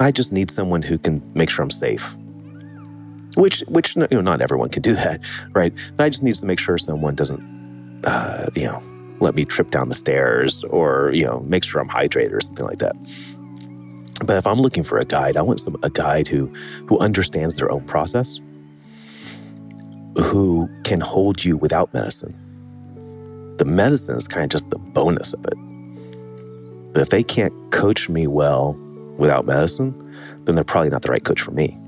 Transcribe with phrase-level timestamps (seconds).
[0.00, 2.16] I just need someone who can make sure I'm safe.
[3.36, 5.20] Which, which you know, not everyone can do that,
[5.54, 5.72] right?
[5.98, 8.80] I just need to make sure someone doesn't, uh, you know,
[9.20, 12.66] let me trip down the stairs or you know make sure I'm hydrated or something
[12.66, 12.94] like that.
[14.24, 16.46] But if I'm looking for a guide, I want some a guide who
[16.86, 18.40] who understands their own process,
[20.18, 22.34] who can hold you without medicine.
[23.58, 25.54] The medicine is kind of just the bonus of it.
[26.92, 28.76] But if they can't coach me well
[29.16, 29.92] without medicine,
[30.42, 31.78] then they're probably not the right coach for me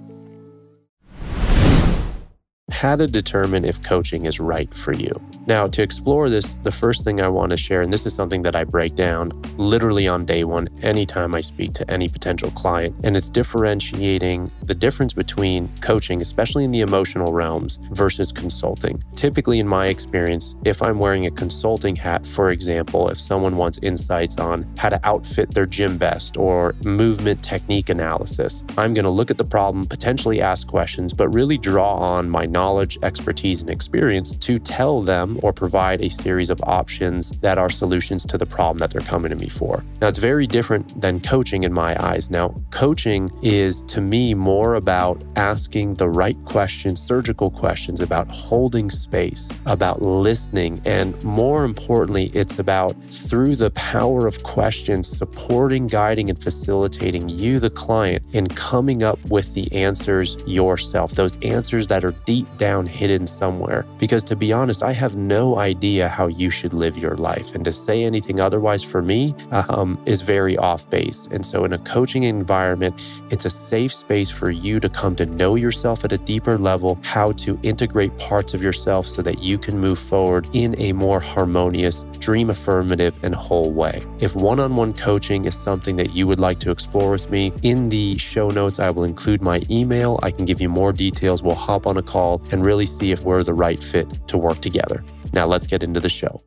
[2.76, 5.10] how to determine if coaching is right for you.
[5.46, 8.42] Now, to explore this, the first thing I want to share, and this is something
[8.42, 12.94] that I break down literally on day one anytime I speak to any potential client,
[13.02, 19.00] and it's differentiating the difference between coaching, especially in the emotional realms, versus consulting.
[19.14, 23.78] Typically, in my experience, if I'm wearing a consulting hat, for example, if someone wants
[23.82, 29.10] insights on how to outfit their gym best or movement technique analysis, I'm going to
[29.10, 33.62] look at the problem, potentially ask questions, but really draw on my knowledge knowledge, expertise,
[33.62, 38.36] and experience to tell them or provide a series of options that are solutions to
[38.36, 39.84] the problem that they're coming to me for.
[40.00, 42.28] Now, it's very different than coaching in my eyes.
[42.28, 48.88] Now, coaching is to me more about asking the right questions, surgical questions, about holding
[48.90, 52.96] space, about listening, and more importantly, it's about
[53.28, 59.20] through the power of questions, supporting, guiding, and facilitating you, the client, in coming up
[59.26, 63.86] with the answers yourself, those answers that are deep down hidden somewhere.
[63.98, 67.54] Because to be honest, I have no idea how you should live your life.
[67.54, 71.28] And to say anything otherwise for me um, is very off base.
[71.30, 72.94] And so, in a coaching environment,
[73.30, 76.98] it's a safe space for you to come to know yourself at a deeper level,
[77.02, 81.20] how to integrate parts of yourself so that you can move forward in a more
[81.20, 84.04] harmonious, dream affirmative, and whole way.
[84.20, 87.52] If one on one coaching is something that you would like to explore with me,
[87.62, 90.18] in the show notes, I will include my email.
[90.22, 91.42] I can give you more details.
[91.42, 94.60] We'll hop on a call and really see if we're the right fit to work
[94.60, 95.04] together.
[95.32, 96.42] Now, let's get into the show.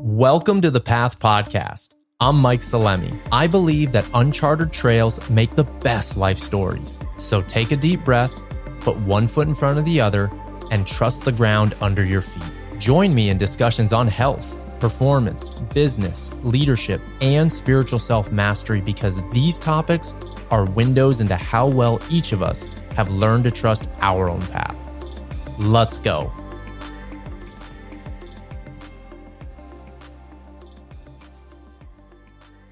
[0.00, 1.94] Welcome to the Path Podcast.
[2.20, 3.18] I'm Mike Salemi.
[3.32, 6.98] I believe that uncharted trails make the best life stories.
[7.18, 8.34] So take a deep breath,
[8.80, 10.30] put one foot in front of the other,
[10.70, 12.78] and trust the ground under your feet.
[12.78, 19.58] Join me in discussions on health, performance, business, leadership, and spiritual self mastery because these
[19.58, 20.14] topics
[20.50, 24.76] are windows into how well each of us have learned to trust our own path.
[25.58, 26.32] Let's go.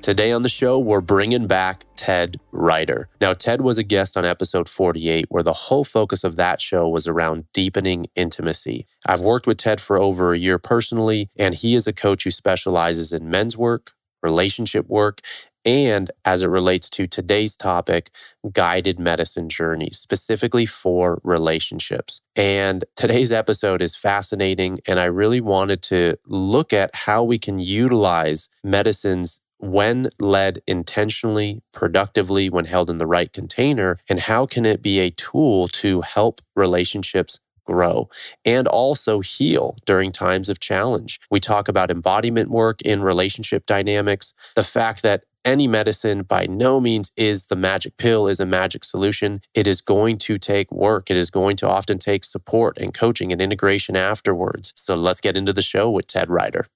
[0.00, 3.06] Today on the show, we're bringing back Ted Riter.
[3.22, 6.86] Now, Ted was a guest on episode 48, where the whole focus of that show
[6.86, 8.84] was around deepening intimacy.
[9.06, 12.30] I've worked with Ted for over a year personally, and he is a coach who
[12.30, 13.92] specializes in men's work,
[14.22, 15.22] relationship work,
[15.64, 18.10] and as it relates to today's topic,
[18.52, 22.20] guided medicine journeys, specifically for relationships.
[22.36, 24.78] And today's episode is fascinating.
[24.86, 31.62] And I really wanted to look at how we can utilize medicines when led intentionally,
[31.72, 36.02] productively, when held in the right container, and how can it be a tool to
[36.02, 38.08] help relationships grow
[38.44, 41.18] and also heal during times of challenge.
[41.30, 46.80] We talk about embodiment work in relationship dynamics, the fact that any medicine by no
[46.80, 49.40] means is the magic pill, is a magic solution.
[49.54, 51.10] It is going to take work.
[51.10, 54.72] It is going to often take support and coaching and integration afterwards.
[54.76, 56.66] So let's get into the show with Ted Riter.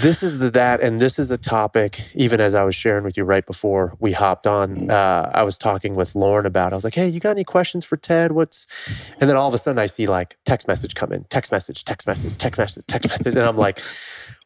[0.00, 3.16] This is the that, and this is a topic, even as I was sharing with
[3.16, 6.84] you right before we hopped on, uh, I was talking with Lauren about, I was
[6.84, 8.30] like, hey, you got any questions for Ted?
[8.30, 8.66] What's,
[9.20, 11.84] and then all of a sudden I see like text message come in, text message,
[11.84, 13.34] text message, text message, text message.
[13.34, 13.76] And I'm like,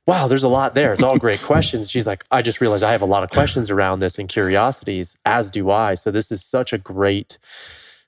[0.06, 0.92] wow, there's a lot there.
[0.92, 1.90] It's all great questions.
[1.90, 5.16] She's like, I just realized I have a lot of questions around this and curiosities,
[5.24, 5.94] as do I.
[5.94, 7.38] So this is such a great,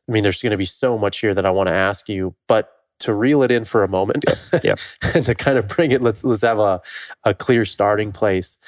[0.08, 2.34] I mean, there's going to be so much here that I want to ask you,
[2.46, 4.24] but to reel it in for a moment
[4.64, 4.74] yeah.
[5.14, 6.80] and to kind of bring it, let's let's have a,
[7.24, 8.58] a clear starting place.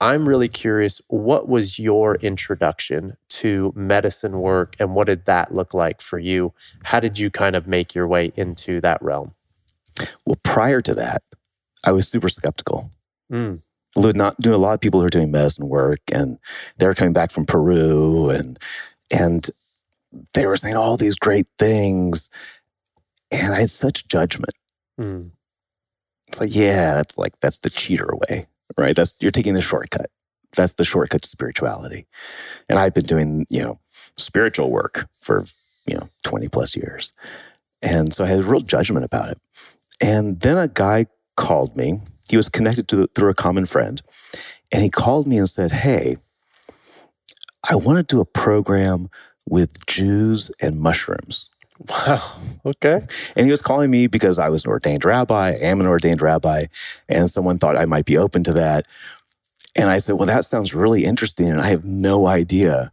[0.00, 5.74] I'm really curious, what was your introduction to medicine work and what did that look
[5.74, 6.52] like for you?
[6.84, 9.34] How did you kind of make your way into that realm?
[10.24, 11.22] Well, prior to that,
[11.84, 12.90] I was super skeptical.
[13.32, 13.62] Mm.
[13.96, 16.38] Not doing a lot of people who are doing medicine work, and
[16.76, 18.58] they were coming back from Peru, and
[19.10, 19.48] and
[20.34, 22.30] they were saying all these great things,
[23.32, 24.52] and I had such judgment.
[25.00, 25.32] Mm.
[26.28, 28.46] It's like, yeah, that's like that's the cheater way,
[28.76, 28.94] right?
[28.94, 30.10] That's you're taking the shortcut.
[30.54, 32.06] That's the shortcut to spirituality.
[32.68, 33.80] And I've been doing, you know,
[34.16, 35.44] spiritual work for,
[35.86, 37.12] you know, 20 plus years.
[37.82, 39.38] And so I had real judgment about it.
[40.00, 41.06] And then a guy
[41.38, 42.00] called me.
[42.28, 44.02] He was connected to through a common friend.
[44.70, 46.16] And he called me and said, Hey,
[47.70, 49.08] I want to do a program
[49.48, 51.48] with Jews and mushrooms.
[51.88, 52.20] Wow.
[52.66, 53.00] Okay.
[53.36, 56.20] And he was calling me because I was an ordained rabbi, I am an ordained
[56.20, 56.64] rabbi,
[57.08, 58.86] and someone thought I might be open to that.
[59.76, 61.48] And I said, Well, that sounds really interesting.
[61.48, 62.90] And I have no idea.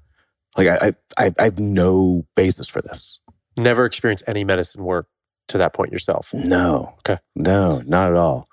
[0.55, 3.19] Like, I, I, I have no basis for this.
[3.57, 5.07] Never experienced any medicine work
[5.47, 6.33] to that point yourself.
[6.33, 6.93] No.
[6.99, 7.19] Okay.
[7.35, 8.45] No, not at all.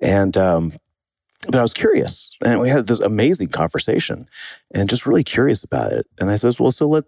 [0.00, 0.72] And, um,
[1.46, 4.26] but I was curious and we had this amazing conversation
[4.74, 6.06] and just really curious about it.
[6.20, 7.04] And I says, well, so let,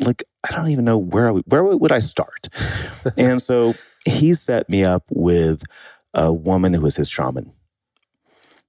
[0.00, 2.48] like, I don't even know where, I would, where would I start?
[3.18, 3.74] and so
[4.06, 5.62] he set me up with
[6.14, 7.52] a woman who was his shaman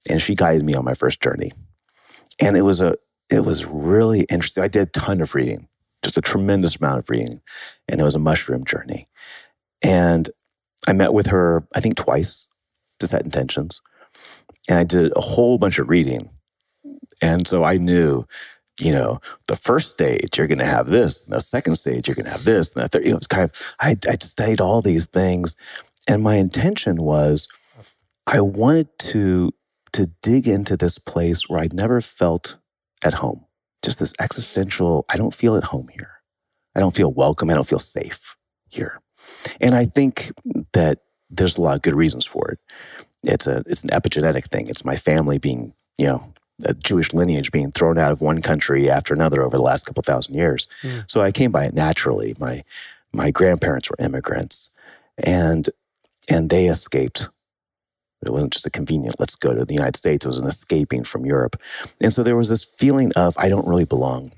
[0.10, 1.52] and she guided me on my first journey.
[2.42, 2.96] And it was a,
[3.30, 4.64] it was really interesting.
[4.64, 5.68] I did a ton of reading,
[6.04, 7.42] just a tremendous amount of reading.
[7.88, 9.04] And it was a mushroom journey.
[9.84, 10.30] And
[10.88, 12.48] I met with her, I think twice
[13.00, 13.82] to set intentions.
[14.70, 16.30] And I did a whole bunch of reading.
[17.22, 18.26] And so I knew,
[18.80, 21.26] you know, the first stage, you're going to have this.
[21.26, 22.76] And the second stage, you're going to have this.
[22.76, 25.56] And the third, you know, it's kind of, I, I studied all these things.
[26.08, 27.48] And my intention was,
[28.26, 29.52] I wanted to,
[29.94, 32.58] to dig into this place where I'd never felt
[33.04, 33.46] at home.
[33.84, 36.22] Just this existential, I don't feel at home here.
[36.76, 37.50] I don't feel welcome.
[37.50, 38.36] I don't feel safe
[38.70, 39.00] here.
[39.60, 40.32] And I think
[40.74, 41.00] that
[41.30, 42.60] there's a lot of good reasons for it.
[43.24, 44.66] It's a it's an epigenetic thing.
[44.68, 46.34] It's my family being, you know,
[46.66, 50.04] a Jewish lineage being thrown out of one country after another over the last couple
[50.04, 50.68] thousand years.
[50.82, 51.10] Mm.
[51.10, 52.36] So I came by it naturally.
[52.40, 52.64] My
[53.14, 54.70] my grandparents were immigrants
[55.18, 55.70] and
[56.30, 57.30] and they escaped.
[58.24, 60.26] It wasn't just a convenient, let's go to the United States.
[60.26, 61.60] It was an escaping from Europe.
[62.00, 64.32] And so there was this feeling of, I don't really belong.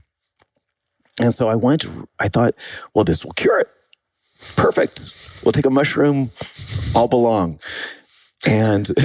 [1.20, 1.86] And so I went,
[2.20, 2.56] I thought,
[2.94, 3.72] well, this will cure it.
[4.56, 5.10] Perfect.
[5.44, 6.32] We'll take a mushroom.
[6.96, 7.60] I'll belong.
[8.46, 8.90] And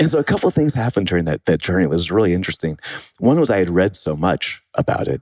[0.00, 1.84] and so a couple of things happened during that that journey.
[1.84, 2.78] It was really interesting.
[3.18, 5.20] One was I had read so much about it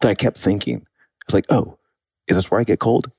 [0.00, 0.78] that I kept thinking.
[0.78, 1.78] I was like, oh,
[2.26, 3.10] is this where I get cold?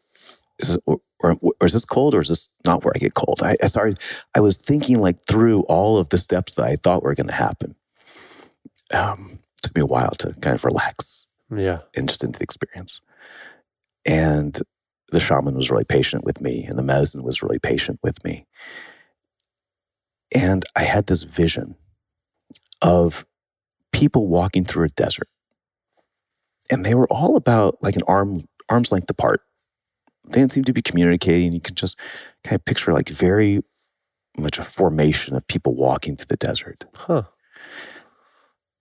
[0.59, 3.13] Is this, or, or, or, is this cold or is this not where I get
[3.13, 3.39] cold?
[3.41, 3.99] I, I started,
[4.35, 7.35] I was thinking like through all of the steps that I thought were going to
[7.35, 7.75] happen.
[8.93, 11.27] Um, took me a while to kind of relax.
[11.55, 11.79] Yeah.
[11.95, 13.01] And just into the experience.
[14.09, 14.57] And
[15.11, 18.47] the shaman was really patient with me, and the medicine was really patient with me.
[20.33, 21.75] And I had this vision
[22.81, 23.25] of
[23.91, 25.27] people walking through a desert.
[26.71, 29.41] And they were all about like an arm arm's length apart.
[30.27, 31.53] They didn't seem to be communicating.
[31.53, 31.99] You can just
[32.43, 33.61] kind of picture like very
[34.37, 36.85] much a formation of people walking through the desert.
[36.95, 37.23] Huh.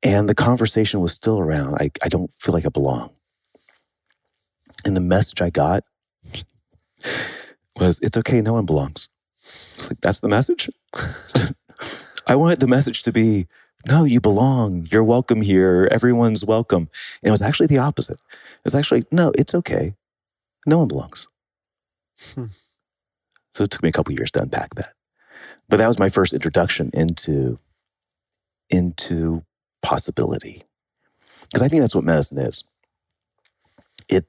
[0.02, 1.76] And the conversation was still around.
[1.80, 3.17] I, I don't feel like I belong.
[4.88, 5.84] And the message I got
[7.76, 9.10] was, it's okay, no one belongs.
[9.36, 10.70] It's like, that's the message?
[12.26, 13.46] I wanted the message to be,
[13.86, 14.86] no, you belong.
[14.90, 15.90] You're welcome here.
[15.90, 16.88] Everyone's welcome.
[17.22, 18.16] And it was actually the opposite.
[18.64, 19.94] It's actually, no, it's okay.
[20.66, 21.26] No one belongs.
[22.34, 22.46] Hmm.
[23.52, 24.94] So it took me a couple years to unpack that.
[25.68, 27.58] But that was my first introduction into,
[28.70, 29.44] into
[29.82, 30.62] possibility.
[31.42, 32.64] Because I think that's what medicine is.
[34.08, 34.24] It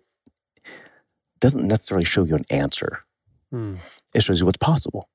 [1.39, 3.03] doesn't necessarily show you an answer,
[3.51, 3.75] hmm.
[4.13, 5.09] it shows you what's possible.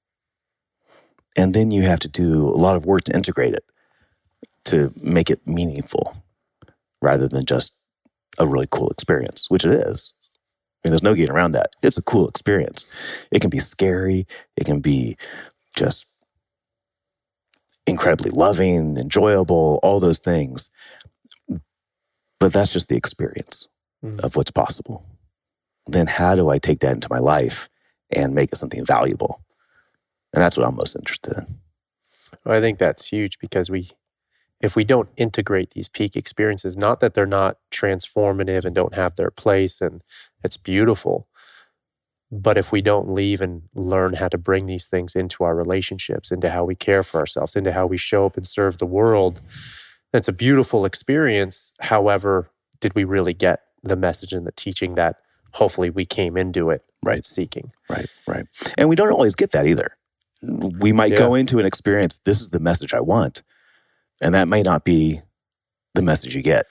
[1.36, 3.64] And then you have to do a lot of work to integrate it
[4.66, 6.16] to make it meaningful
[7.02, 7.74] rather than just
[8.38, 10.12] a really cool experience, which it is.
[10.84, 11.70] I mean, there's no getting around that.
[11.82, 12.92] It's a cool experience.
[13.30, 15.16] It can be scary, it can be
[15.76, 16.06] just
[17.86, 20.70] incredibly loving, enjoyable, all those things.
[22.40, 23.68] But that's just the experience
[24.04, 24.18] mm.
[24.20, 25.04] of what's possible.
[25.86, 27.68] Then how do I take that into my life
[28.10, 29.42] and make it something valuable?
[30.32, 31.58] And that's what I'm most interested in.
[32.44, 33.90] Well, I think that's huge because we,
[34.60, 39.16] if we don't integrate these peak experiences, not that they're not transformative and don't have
[39.16, 40.02] their place and
[40.42, 41.28] it's beautiful,
[42.30, 46.32] but if we don't leave and learn how to bring these things into our relationships,
[46.32, 49.40] into how we care for ourselves, into how we show up and serve the world,
[50.12, 51.72] it's a beautiful experience.
[51.80, 52.50] However,
[52.80, 55.16] did we really get the message and the teaching that
[55.54, 57.70] hopefully we came into it right seeking?
[57.88, 58.46] Right, right.
[58.76, 59.88] And we don't always get that either.
[60.42, 61.18] We might yeah.
[61.18, 63.42] go into an experience, this is the message I want.
[64.20, 65.20] And that may not be
[65.94, 66.66] the message you get.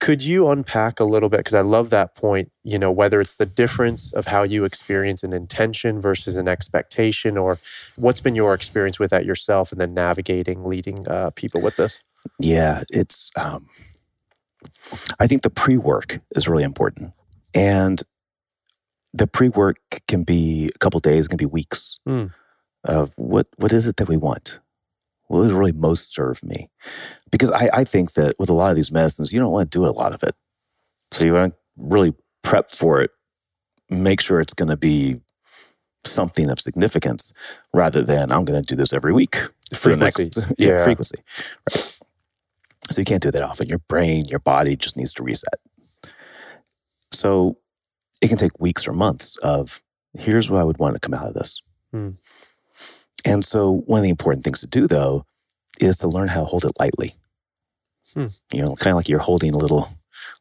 [0.00, 1.38] Could you unpack a little bit?
[1.38, 5.22] Because I love that point, you know, whether it's the difference of how you experience
[5.22, 7.58] an intention versus an expectation, or
[7.94, 12.00] what's been your experience with that yourself and then navigating, leading uh, people with this?
[12.40, 13.68] Yeah, it's, um,
[15.20, 17.12] I think the pre work is really important.
[17.54, 18.02] And
[19.12, 19.78] the pre work
[20.08, 22.32] can be a couple days, can be weeks mm.
[22.84, 24.58] of what, what is it that we want?
[25.28, 26.68] Will it really most serve me?
[27.30, 29.78] Because I, I think that with a lot of these medicines, you don't want to
[29.78, 30.34] do a lot of it.
[31.10, 33.10] So you want to really prep for it,
[33.88, 35.20] make sure it's going to be
[36.04, 37.32] something of significance
[37.72, 39.36] rather than I'm going to do this every week
[39.74, 40.84] for the next yeah, Yeah.
[40.84, 41.22] frequency.
[41.70, 41.98] Right.
[42.90, 43.68] So you can't do that often.
[43.68, 45.60] Your brain, your body just needs to reset.
[47.12, 47.56] So
[48.22, 49.82] it can take weeks or months of
[50.16, 51.60] here's what I would want to come out of this.
[51.90, 52.10] Hmm.
[53.24, 55.26] And so one of the important things to do though
[55.80, 57.14] is to learn how to hold it lightly.
[58.14, 58.26] Hmm.
[58.52, 59.88] You know, kind of like you're holding a little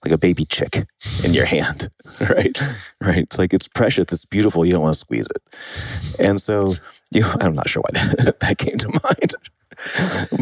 [0.06, 0.84] like a baby chick
[1.24, 1.90] in your hand,
[2.30, 2.58] right?
[3.02, 3.24] Right.
[3.24, 6.20] It's like it's precious, it's beautiful, you don't want to squeeze it.
[6.20, 6.74] And so
[7.12, 9.34] you I'm not sure why that, that came to mind.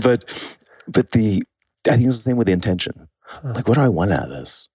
[0.04, 1.42] but but the
[1.88, 3.08] I think it's the same with the intention.
[3.44, 4.68] Like what do I want out of this?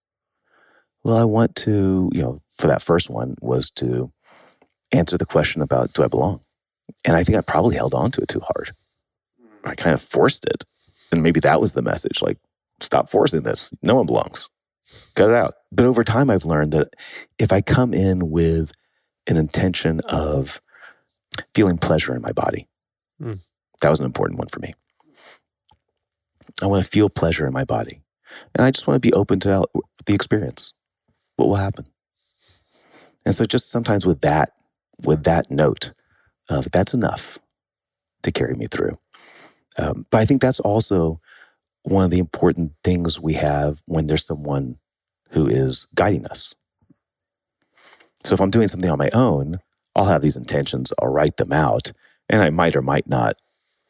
[1.04, 4.10] Well, I want to, you know, for that first one was to
[4.92, 6.40] answer the question about do I belong?
[7.06, 8.70] And I think I probably held on to it too hard.
[9.64, 10.64] I kind of forced it.
[11.12, 12.38] And maybe that was the message like,
[12.80, 13.72] stop forcing this.
[13.82, 14.48] No one belongs.
[15.14, 15.54] Cut it out.
[15.72, 16.94] But over time, I've learned that
[17.38, 18.72] if I come in with
[19.26, 20.60] an intention of
[21.54, 22.68] feeling pleasure in my body,
[23.18, 23.34] Hmm.
[23.80, 24.74] that was an important one for me.
[26.62, 28.02] I want to feel pleasure in my body.
[28.54, 29.66] And I just want to be open to
[30.04, 30.73] the experience.
[31.36, 31.84] What will happen?
[33.24, 34.50] And so just sometimes with that,
[35.06, 35.92] with that note
[36.48, 37.38] of that's enough
[38.22, 38.98] to carry me through.
[39.78, 41.20] Um, but I think that's also
[41.82, 44.76] one of the important things we have when there's someone
[45.30, 46.54] who is guiding us.
[48.24, 49.56] So if I'm doing something on my own,
[49.94, 51.92] I'll have these intentions, I'll write them out,
[52.28, 53.36] and I might or might not,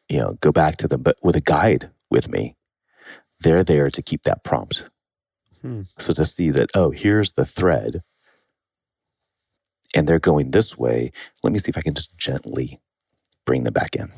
[0.09, 1.03] you know, go back to them.
[1.03, 2.57] But with a guide with me,
[3.41, 4.89] they're there to keep that prompt.
[5.65, 5.83] Hmm.
[5.97, 8.03] So to see that, oh, here's the thread,
[9.97, 11.11] and they're going this way,
[11.43, 12.81] let me see if I can just gently
[13.47, 14.13] bring them back in.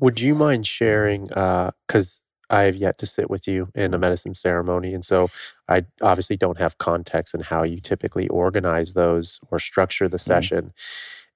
[0.00, 1.26] Would you mind sharing?
[1.26, 5.28] Because I have yet to sit with you in a medicine ceremony, and so
[5.68, 10.72] I obviously don't have context in how you typically organize those or structure the session.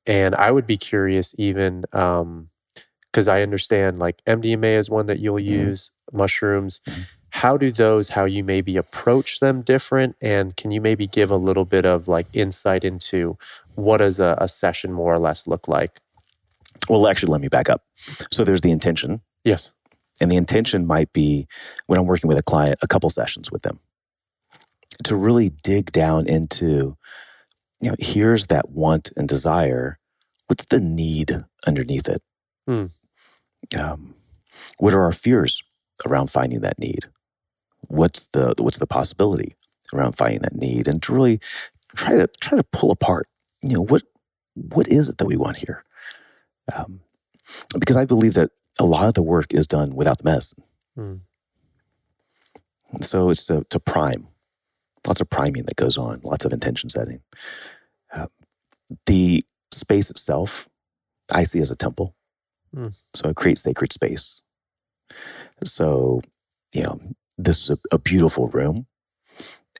[0.06, 5.38] And I would be curious, even because I understand like MDMA is one that you'll
[5.38, 6.80] use, mushrooms.
[6.88, 7.06] Mhm.
[7.32, 8.10] How do those?
[8.10, 10.16] How you maybe approach them different?
[10.20, 13.36] And can you maybe give a little bit of like insight into
[13.74, 15.98] what does a, a session more or less look like?
[16.88, 17.82] Well, actually, let me back up.
[17.96, 19.72] So there's the intention, Yes.
[20.20, 21.46] and the intention might be
[21.86, 23.80] when I'm working with a client, a couple sessions with them
[25.04, 26.96] to really dig down into,
[27.80, 29.98] you know, here's that want and desire.
[30.48, 32.20] What's the need underneath it?
[32.68, 32.84] Hmm.
[33.80, 34.14] Um,
[34.78, 35.62] what are our fears
[36.06, 37.06] around finding that need?
[37.88, 39.54] What's the what's the possibility
[39.92, 40.88] around finding that need?
[40.88, 41.40] And to really
[41.96, 43.28] try to try to pull apart,
[43.62, 44.02] you know, what
[44.54, 45.84] what is it that we want here?
[46.74, 47.00] Um,
[47.78, 50.64] because I believe that a lot of the work is done without the medicine.
[50.94, 51.14] Hmm.
[53.00, 54.28] So it's to, to prime,
[55.06, 57.22] lots of priming that goes on, lots of intention setting.
[58.12, 58.26] Uh,
[59.06, 60.68] the space itself,
[61.32, 62.14] I see as a temple.
[62.74, 62.88] Hmm.
[63.14, 64.42] So it creates sacred space.
[65.64, 66.22] So,
[66.72, 67.00] you know,
[67.44, 68.87] this is a, a beautiful room,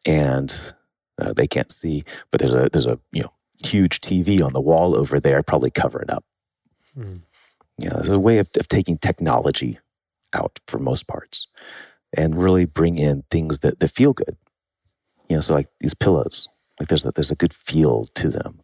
[0.07, 0.75] and
[1.21, 3.33] uh, they can't see, but there's a there's a you know
[3.65, 5.43] huge TV on the wall over there.
[5.43, 6.25] Probably cover it up.
[6.95, 7.19] Hmm.
[7.79, 9.79] You know, there's a way of, of taking technology
[10.35, 11.49] out for most parts
[12.17, 14.37] and really bring in things that, that feel good.
[15.29, 18.61] You know, so like these pillows, like there's a, there's a good feel to them.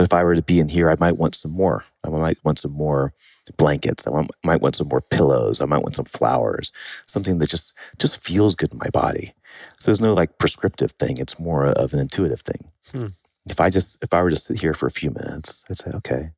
[0.00, 1.84] But if I were to be in here, I might want some more.
[2.02, 3.12] I might want some more
[3.58, 4.06] blankets.
[4.06, 5.60] I might want some more pillows.
[5.60, 6.72] I might want some flowers,
[7.04, 9.34] something that just just feels good in my body.
[9.78, 11.18] So there's no like prescriptive thing.
[11.18, 12.70] It's more of an intuitive thing.
[12.90, 13.08] Hmm.
[13.50, 15.90] If I just if I were to sit here for a few minutes, I'd say,
[15.96, 16.30] okay,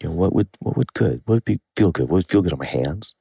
[0.00, 1.22] you know, what would what would good?
[1.24, 2.04] What would be feel good?
[2.04, 3.16] What would feel good on my hands?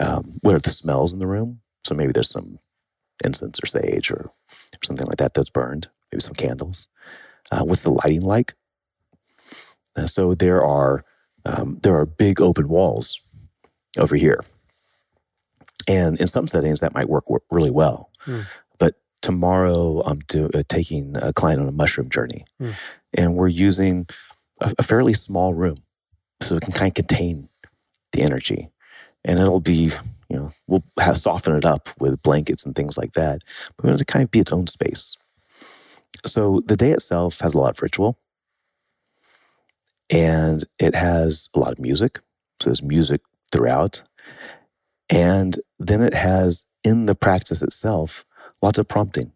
[0.00, 1.60] Um, what are the smells in the room?
[1.82, 2.58] So maybe there's some
[3.22, 5.88] incense or sage or, or something like that that's burned.
[6.10, 6.88] Maybe some candles.
[7.50, 8.52] Uh, what's the lighting like?
[9.96, 11.04] Uh, so there are
[11.44, 13.20] um, there are big open walls
[13.98, 14.40] over here,
[15.88, 18.10] and in some settings that might work, really well.
[18.20, 18.40] Hmm.
[18.78, 22.70] But tomorrow I'm do, uh, taking a client on a mushroom journey, Hmm.
[23.12, 24.06] and we're using
[24.60, 25.78] a, a fairly small room,
[26.40, 27.48] so it can kind of contain
[28.12, 28.70] the energy,
[29.24, 29.90] and it'll be
[30.30, 33.42] you know we'll have soften it up with blankets and things like that,
[33.76, 35.16] but it'll kind of be its own space.
[36.26, 38.18] So the day itself has a lot of ritual
[40.10, 42.20] and it has a lot of music.
[42.60, 43.20] So there's music
[43.52, 44.02] throughout.
[45.10, 48.24] And then it has in the practice itself
[48.62, 49.32] lots of prompting.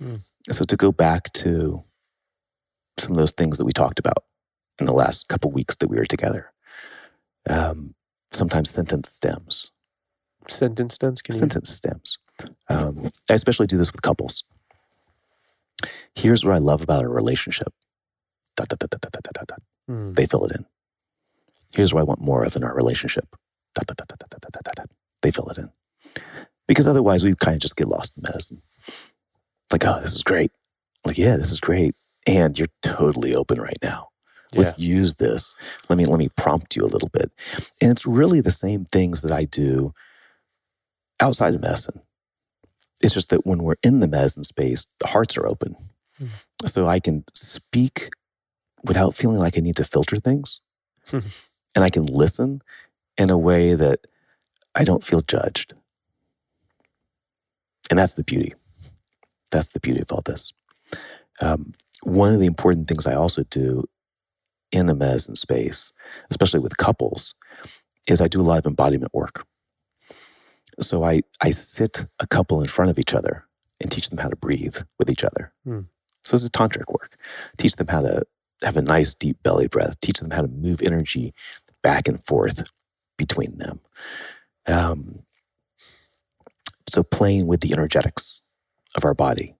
[0.00, 0.30] Mm.
[0.50, 1.82] So to go back to
[2.98, 4.24] some of those things that we talked about
[4.78, 6.52] in the last couple weeks that we were together.
[7.48, 7.94] um,
[8.32, 9.70] sometimes sentence stems.
[10.48, 11.22] Sentence stems?
[11.22, 12.18] Can sentence stems.
[12.68, 14.44] Um, I especially do this with couples.
[16.14, 17.72] Here's what I love about a relationship.
[18.56, 19.62] Dot, dot, dot, dot, dot, dot, dot.
[19.88, 20.12] you?
[20.12, 20.66] They fill it in.
[21.76, 23.24] Here's what I want more of in our relationship.
[23.74, 24.90] Dot, dot, dot, dot, dot, dot, dot, dot.
[25.22, 25.70] They fill it in.
[26.66, 28.62] Because otherwise, we kind of just get lost in medicine.
[29.72, 30.50] Like, oh, this is great.
[31.06, 31.94] Like, yeah, this is great.
[32.26, 34.08] And you're totally open right now.
[34.52, 34.60] Yeah.
[34.60, 35.54] Let's use this.
[35.88, 37.30] Let me let me prompt you a little bit.
[37.82, 39.92] And it's really the same things that I do
[41.20, 42.00] outside of medicine.
[43.00, 45.76] It's just that when we're in the medicine space, the hearts are open.
[46.20, 46.28] Mm.
[46.66, 48.10] So I can speak
[48.84, 50.60] without feeling like I need to filter things.
[51.12, 52.60] and I can listen
[53.16, 54.00] in a way that
[54.74, 55.74] I don't feel judged.
[57.90, 58.54] And that's the beauty.
[59.50, 60.52] That's the beauty of all this.
[61.40, 63.84] Um, one of the important things I also do
[64.70, 65.92] in a medicine space,
[66.30, 67.34] especially with couples,
[68.08, 69.46] is I do a lot of embodiment work.
[70.80, 73.44] So I, I sit a couple in front of each other
[73.80, 75.52] and teach them how to breathe with each other.
[75.64, 75.80] Hmm.
[76.24, 77.10] So it's a tantric work.
[77.58, 78.24] Teach them how to
[78.62, 79.98] have a nice deep belly breath.
[80.00, 81.32] Teach them how to move energy
[81.82, 82.62] back and forth
[83.16, 83.80] between them.
[84.66, 85.20] Um,
[86.88, 88.40] so playing with the energetics
[88.96, 89.54] of our body,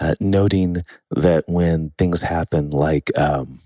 [0.00, 3.58] uh, noting that when things happen, like um,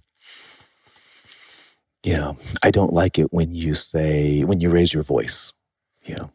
[2.04, 5.52] you know, I don't like it when you say when you raise your voice,
[6.04, 6.30] you know,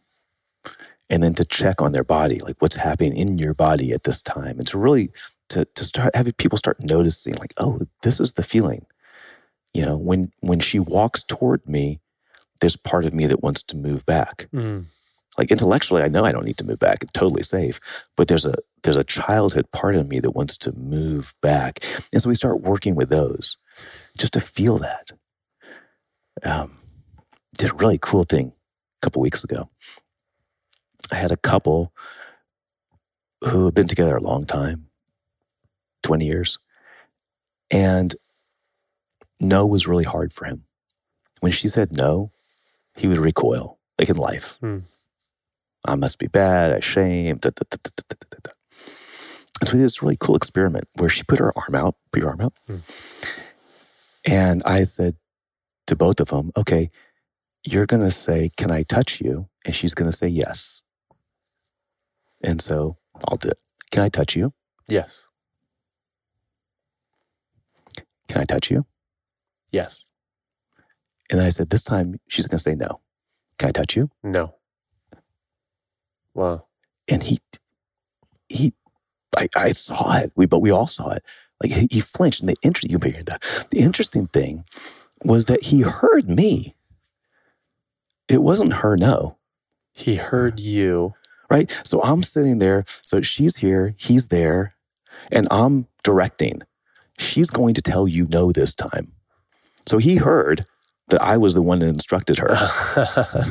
[1.12, 4.22] and then to check on their body, like what's happening in your body at this
[4.22, 5.12] time, and to really
[5.50, 8.86] to to start having people start noticing, like, oh, this is the feeling.
[9.74, 12.00] You know, when when she walks toward me,
[12.62, 14.48] there's part of me that wants to move back.
[14.53, 14.89] Mm.
[15.38, 17.80] Like intellectually, I know I don't need to move back; it's totally safe.
[18.15, 21.80] But there's a there's a childhood part of me that wants to move back,
[22.13, 23.58] and so we start working with those
[24.18, 25.12] just to feel that.
[26.44, 26.77] Um,
[27.58, 29.70] did a really cool thing a couple weeks ago.
[31.12, 31.94] I had a couple
[33.41, 34.88] who had been together a long time,
[36.04, 36.60] twenty years,
[37.69, 38.15] and
[39.39, 40.65] no was really hard for him.
[41.41, 42.32] When she said no,
[42.95, 44.58] he would recoil, like in life.
[44.60, 44.80] Hmm.
[45.86, 47.38] I must be bad, I shame.
[47.38, 48.52] Da, da, da.
[49.60, 52.21] And so we did this really cool experiment where she put her arm out, put
[52.21, 52.54] your arm out.
[52.67, 52.78] Hmm.
[54.26, 55.15] And I said
[55.88, 56.89] to both of them, okay,
[57.63, 59.50] you're going to say, can I touch you?
[59.65, 60.84] And she's going to say yes.
[62.43, 63.60] And so I'll do it.
[63.91, 64.54] Can I touch you?
[64.89, 65.27] Yes.
[68.27, 68.86] Can I touch you?
[69.71, 70.06] Yes.
[71.30, 73.01] And then I said, this time she's going to say no.
[73.58, 74.10] Can I touch you?
[74.23, 74.56] No.
[76.34, 76.65] Wow.
[77.10, 77.39] and he
[78.47, 78.73] he
[79.38, 81.23] I, I saw it we but we all saw it
[81.62, 84.63] like he, he flinched and the inter- you hear that the interesting thing
[85.25, 86.75] was that he heard me
[88.30, 89.38] it wasn't her no
[89.91, 91.13] He heard you.
[91.52, 91.70] Right?
[91.84, 94.72] So i'm sitting there so she's here he's there
[95.32, 96.62] and i'm directing.
[97.20, 99.12] She's going to tell you no this time.
[99.86, 100.62] So he heard
[101.10, 102.56] that i was the one that instructed her.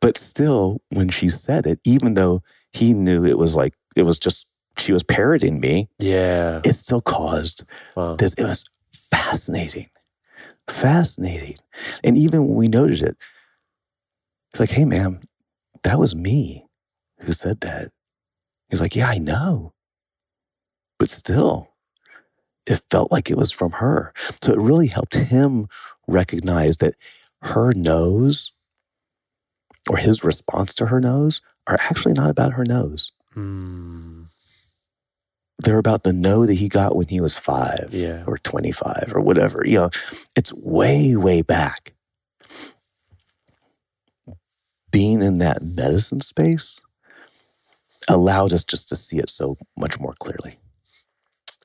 [0.00, 4.18] But still when she said it even though he knew it was like it was
[4.18, 4.46] just
[4.78, 6.60] she was parroting me yeah.
[6.64, 7.64] it still caused
[7.94, 8.16] Wow.
[8.16, 9.88] this it was fascinating.
[10.68, 11.56] Fascinating.
[12.02, 13.16] And even when we noted it
[14.50, 15.20] it's like hey ma'am
[15.82, 16.63] that was me
[17.24, 17.90] who said that
[18.70, 19.72] he's like yeah i know
[20.98, 21.68] but still
[22.66, 25.66] it felt like it was from her so it really helped him
[26.08, 26.94] recognize that
[27.42, 28.52] her nose
[29.90, 34.26] or his response to her nose are actually not about her nose Mm.
[35.58, 38.22] they're about the no that he got when he was five Yeah.
[38.28, 39.62] or 25 or whatever.
[39.64, 39.90] You know,
[40.36, 41.94] it's way, way back.
[44.90, 46.80] Being in that medicine space
[48.08, 50.58] allowed us just to see it so much more clearly.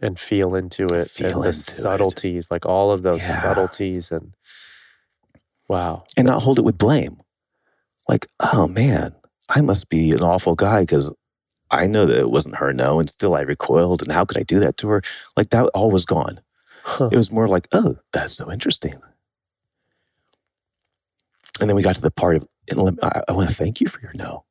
[0.02, 1.08] And feel into it.
[1.10, 1.54] Feel and the into it.
[1.54, 3.42] subtleties, like all of those Yeah.
[3.42, 4.12] subtleties.
[4.12, 4.34] And
[5.68, 6.04] wow.
[6.18, 7.18] And not hold it with blame.
[8.08, 9.16] Like, oh man,
[9.50, 11.12] I must be an awful guy because
[11.72, 14.02] I know that it wasn't her no, and still I recoiled.
[14.02, 15.02] And how could I do that to her?
[15.38, 16.42] Like, that all was gone.
[16.84, 17.10] Huh.
[17.12, 19.00] It was more like, oh, that's so interesting.
[21.62, 22.48] And then we got to the part of,
[23.04, 24.46] I, I want to thank you for your no.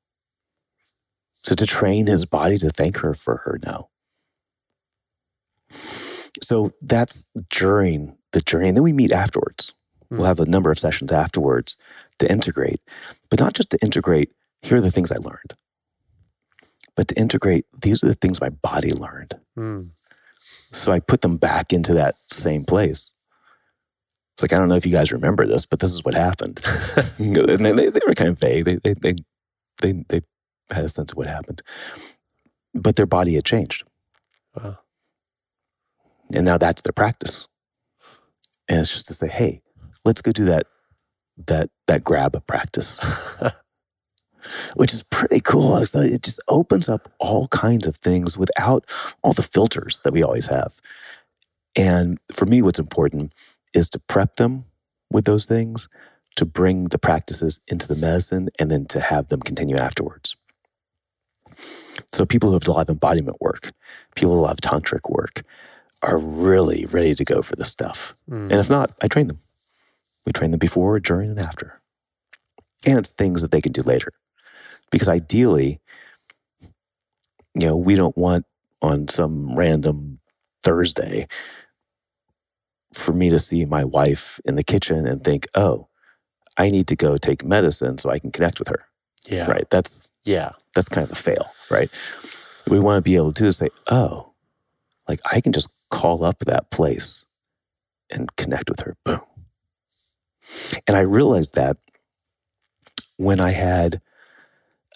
[1.38, 3.88] So to train his body to thank her for her no.
[6.42, 8.68] So that's during the journey.
[8.68, 9.72] And then we meet afterwards.
[10.10, 11.76] We'll have a number of sessions afterwards
[12.18, 12.80] to integrate,
[13.28, 14.30] but not just to integrate,
[14.62, 15.54] here are the things I learned,
[16.96, 19.34] but to integrate, these are the things my body learned.
[19.58, 19.90] Mm.
[20.72, 23.12] So I put them back into that same place.
[24.34, 26.60] It's like, I don't know if you guys remember this, but this is what happened.
[27.18, 28.64] and they, they were kind of vague.
[28.64, 29.14] They, they, they,
[29.82, 30.20] they, they
[30.70, 31.62] had a sense of what happened.
[32.74, 33.84] But their body had changed.
[34.56, 34.78] Wow.
[36.34, 37.48] And now that's their practice.
[38.68, 39.62] And it's just to say, hey,
[40.04, 40.66] let's go do that
[41.46, 43.00] that that grab practice.
[44.76, 45.84] Which is pretty cool.
[45.86, 48.84] So it just opens up all kinds of things without
[49.22, 50.80] all the filters that we always have.
[51.76, 53.34] And for me, what's important
[53.74, 54.64] is to prep them
[55.10, 55.88] with those things,
[56.36, 60.36] to bring the practices into the medicine, and then to have them continue afterwards.
[62.06, 63.72] So people who have a lot of embodiment work,
[64.14, 65.42] people who have tantric work,
[66.02, 68.16] are really ready to go for this stuff.
[68.30, 68.50] Mm.
[68.50, 69.38] And if not, I train them.
[70.24, 71.80] We train them before, during, and after.
[72.86, 74.12] And it's things that they can do later.
[74.90, 75.80] Because ideally,
[77.54, 78.46] you know, we don't want
[78.80, 80.20] on some random
[80.62, 81.26] Thursday
[82.92, 85.88] for me to see my wife in the kitchen and think, oh,
[86.56, 88.86] I need to go take medicine so I can connect with her.
[89.30, 89.46] Yeah.
[89.50, 89.68] Right.
[89.70, 90.50] That's Yeah.
[90.74, 91.90] that's kind of the fail, right?
[92.68, 94.32] We want to be able to say, oh,
[95.08, 97.24] like I can just call up that place
[98.10, 98.96] and connect with her.
[99.04, 99.20] Boom.
[100.86, 101.76] And I realized that
[103.16, 104.00] when I had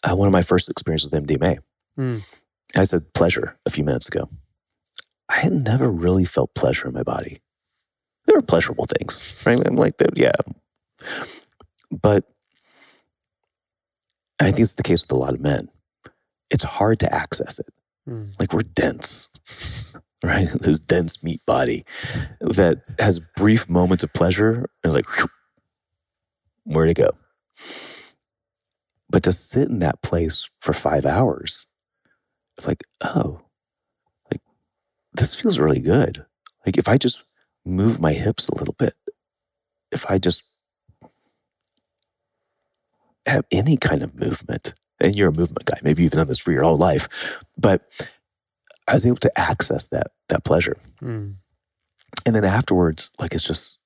[0.04, 1.58] uh, one of my first experiences with MDMA.
[1.98, 2.22] Mm.
[2.74, 4.28] I said pleasure a few minutes ago.
[5.28, 7.38] I had never really felt pleasure in my body.
[8.26, 9.60] There were pleasurable things, right?
[9.66, 10.32] I'm like, yeah.
[11.90, 12.24] But
[14.42, 15.68] I think it's the case with a lot of men.
[16.50, 17.72] It's hard to access it.
[18.08, 18.38] Mm.
[18.40, 19.28] Like we're dense,
[20.24, 20.48] right?
[20.60, 21.84] This dense meat body
[22.40, 25.28] that has brief moments of pleasure and like, whew,
[26.64, 27.10] where to go?
[29.08, 31.66] But to sit in that place for five hours,
[32.56, 33.42] it's like, oh,
[34.30, 34.40] like
[35.12, 36.24] this feels really good.
[36.66, 37.22] Like if I just
[37.64, 38.94] move my hips a little bit,
[39.90, 40.42] if I just
[43.26, 46.52] have any kind of movement, and you're a movement guy, maybe you've done this for
[46.52, 47.08] your whole life,
[47.56, 47.82] but
[48.88, 50.76] I was able to access that that pleasure.
[51.00, 51.36] Mm.
[52.26, 53.78] And then afterwards, like it's just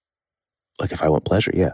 [0.81, 1.72] like if I want pleasure, yeah.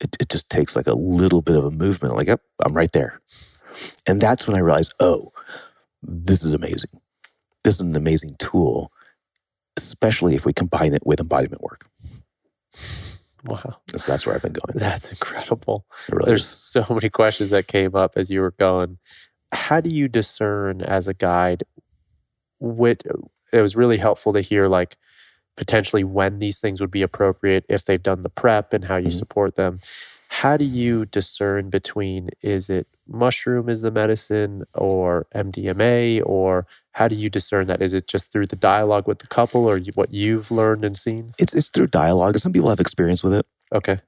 [0.00, 2.90] It it just takes like a little bit of a movement, like, yep, I'm right
[2.92, 3.20] there.
[4.06, 5.32] And that's when I realized, oh,
[6.02, 7.00] this is amazing.
[7.62, 8.92] This is an amazing tool,
[9.76, 11.86] especially if we combine it with embodiment work.
[13.44, 13.76] Wow.
[13.96, 14.78] So that's where I've been going.
[14.78, 15.86] That's incredible.
[16.10, 16.48] Really There's is.
[16.48, 18.98] so many questions that came up as you were going.
[19.52, 21.64] How do you discern as a guide
[22.58, 23.02] what
[23.52, 24.96] it was really helpful to hear like
[25.56, 29.08] potentially when these things would be appropriate if they've done the prep and how you
[29.08, 29.12] Mhm.
[29.18, 29.78] support them.
[30.28, 37.08] How do you discern between is it mushroom is the medicine or MDMA or how
[37.08, 37.80] do you discern that?
[37.82, 41.34] Is it just through the dialogue with the couple or what you've learned and seen?
[41.38, 42.38] It's it's through dialogue.
[42.38, 43.46] Some people have experience with it.
[43.72, 44.00] Okay.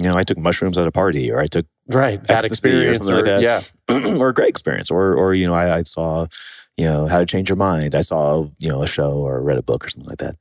[0.00, 2.22] You know, I took mushrooms at a party, or I took Right.
[2.24, 3.72] That Ecstasy or experience something like or- that.
[3.88, 4.16] yeah.
[4.20, 6.26] or a great experience, or or you know, I, I saw,
[6.76, 7.94] you know, how to change your mind.
[7.94, 10.36] I saw you know a show or read a book or something like that.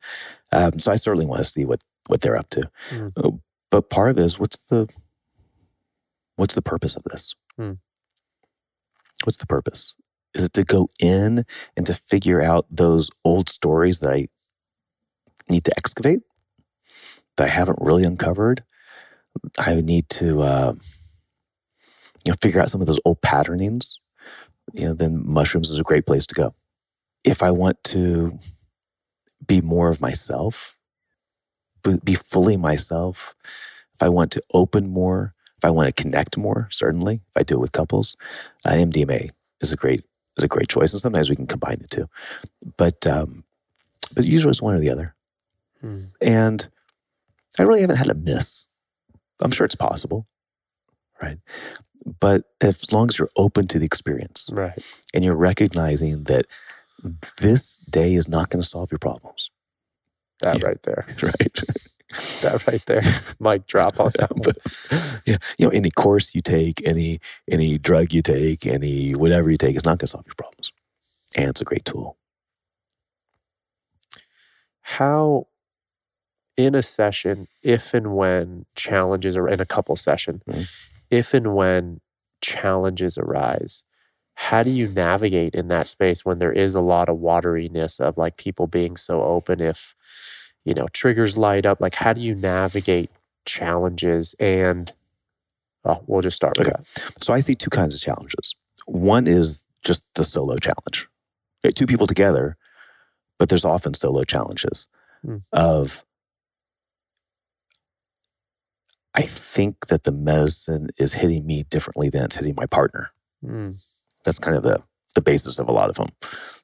[0.51, 2.69] Um, so I certainly want to see what what they're up to.
[2.89, 3.39] Mm.
[3.69, 4.87] But part of it is what's the
[6.37, 7.35] what's the purpose of this?
[7.59, 7.77] Mm.
[9.25, 9.95] What's the purpose?
[10.33, 11.45] Is it to go in
[11.77, 14.19] and to figure out those old stories that I
[15.49, 16.21] need to excavate
[17.37, 18.63] that I haven't really uncovered?
[19.57, 20.41] I need to.
[20.41, 20.73] Uh,
[22.25, 23.99] you know, figure out some of those old patternings,
[24.73, 26.55] you know, then mushrooms is a great place to go.
[27.25, 28.37] If I want to
[29.45, 30.77] be more of myself,
[32.03, 33.35] be- fully myself,
[33.93, 37.43] if I want to open more, if I want to connect more, certainly, if I
[37.43, 38.15] do it with couples,
[38.65, 39.29] uh, MDMA
[39.61, 40.03] is a great
[40.37, 42.07] is a great choice, and sometimes we can combine the two.
[42.77, 43.43] But um,
[44.15, 45.15] but usually it's one or the other,
[45.81, 46.05] Hmm.
[46.21, 46.67] and
[47.59, 48.65] I really haven't had a miss.
[49.39, 50.25] I'm sure it's possible,
[51.21, 51.37] right?
[52.19, 54.77] But as long as you're open to the experience Right.
[55.13, 56.45] and you're recognizing that
[57.41, 59.49] this day is not going to solve your problems,
[60.41, 60.65] That Yeah.
[60.67, 61.05] right there.
[61.23, 61.59] right?
[62.41, 63.01] That right there.
[63.39, 65.21] Mic drop on that one.
[65.25, 69.57] yeah, you know, any course you take, any any drug you take, any whatever you
[69.57, 70.71] take, is not going to solve your problems,
[71.35, 72.17] and it's a great tool.
[74.81, 75.47] How
[76.57, 80.69] in a session, if and when challenges are in a couple session, Mhm.
[81.09, 82.01] if and when
[82.41, 83.83] challenges arise,
[84.35, 88.17] how do you navigate in that space when there is a lot of wateriness of
[88.17, 89.95] like people being so open if
[90.65, 93.09] you know triggers light up like how do you navigate
[93.45, 94.93] challenges and
[95.85, 96.77] oh we'll just start with Okay.
[96.77, 98.55] that So I see two kinds of challenges.
[98.87, 101.07] One is just the solo challenge,
[101.63, 102.57] Right, two people together,
[103.39, 104.87] but there's often solo challenges
[105.25, 105.37] Hmm.
[105.53, 106.03] of
[109.15, 113.11] I think that the medicine is hitting me differently than it's hitting my partner.
[113.45, 113.75] Mm.
[114.25, 114.83] That's kind of the
[115.15, 116.09] the basis of a lot of them.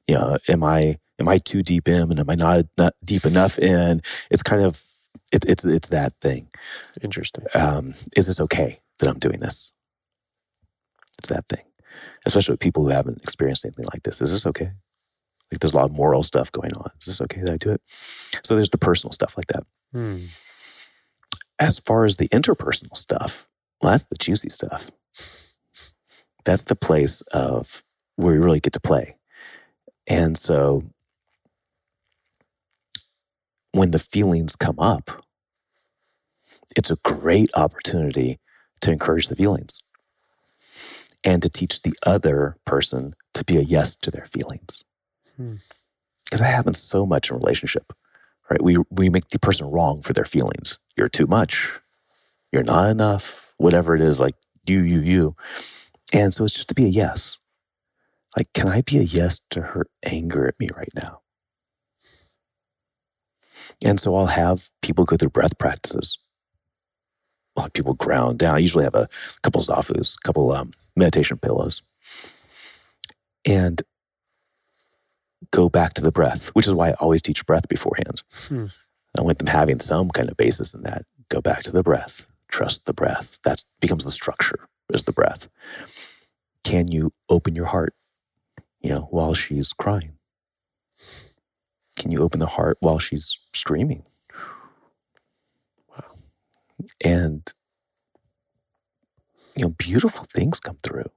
[0.08, 3.24] You know, am I am I too deep in, and am I not not deep
[3.24, 4.00] enough in?
[4.30, 4.80] It's kind of
[5.32, 6.48] it, it's it's that thing.
[7.02, 7.44] Interesting.
[7.54, 9.72] Um, is this okay that I'm doing this?
[11.18, 11.64] It's that thing,
[12.26, 14.20] especially with people who haven't experienced anything like this.
[14.20, 14.72] Is this okay?
[15.52, 16.90] Like there's a lot of moral stuff going on.
[17.00, 17.82] Is this okay that I do it?
[18.42, 19.64] So there's the personal stuff like that.
[19.94, 20.36] Mm.
[21.58, 23.48] As far as the interpersonal stuff,
[23.82, 24.90] well, that's the juicy stuff.
[26.44, 27.82] That's the place of
[28.16, 29.16] where you really get to play.
[30.06, 30.84] And so
[33.72, 35.24] when the feelings come up,
[36.76, 38.38] it's a great opportunity
[38.80, 39.80] to encourage the feelings
[41.24, 44.84] and to teach the other person to be a yes to their feelings.
[45.36, 45.56] Hmm.
[46.24, 47.92] Because that happens so much in relationship,
[48.50, 48.62] right?
[48.62, 50.78] We, we make the person wrong for their feelings.
[50.96, 51.80] You're too much.
[52.52, 53.54] You're not enough.
[53.58, 55.36] Whatever it is, like you, you, you.
[56.12, 57.38] And so it's just to be a yes.
[58.36, 61.20] Like, can I be a yes to her anger at me right now?
[63.84, 66.18] And so I'll have people go through breath practices.
[67.56, 68.56] I'll have people ground down.
[68.56, 69.08] I usually have a
[69.42, 71.82] couple zafus, a couple um, meditation pillows,
[73.46, 73.82] and
[75.50, 78.22] go back to the breath, which is why I always teach breath beforehand.
[78.48, 78.66] Hmm.
[79.18, 81.04] I want them having some kind of basis in that.
[81.28, 82.26] Go back to the breath.
[82.48, 83.40] Trust the breath.
[83.44, 85.48] That becomes the structure, is the breath.
[86.64, 87.94] Can you open your heart,
[88.80, 90.12] you know, while she's crying?
[92.00, 94.04] Can you open the heart while she's screaming?
[95.88, 96.04] Wow.
[97.04, 97.52] And,
[99.54, 101.10] you know, beautiful things come through.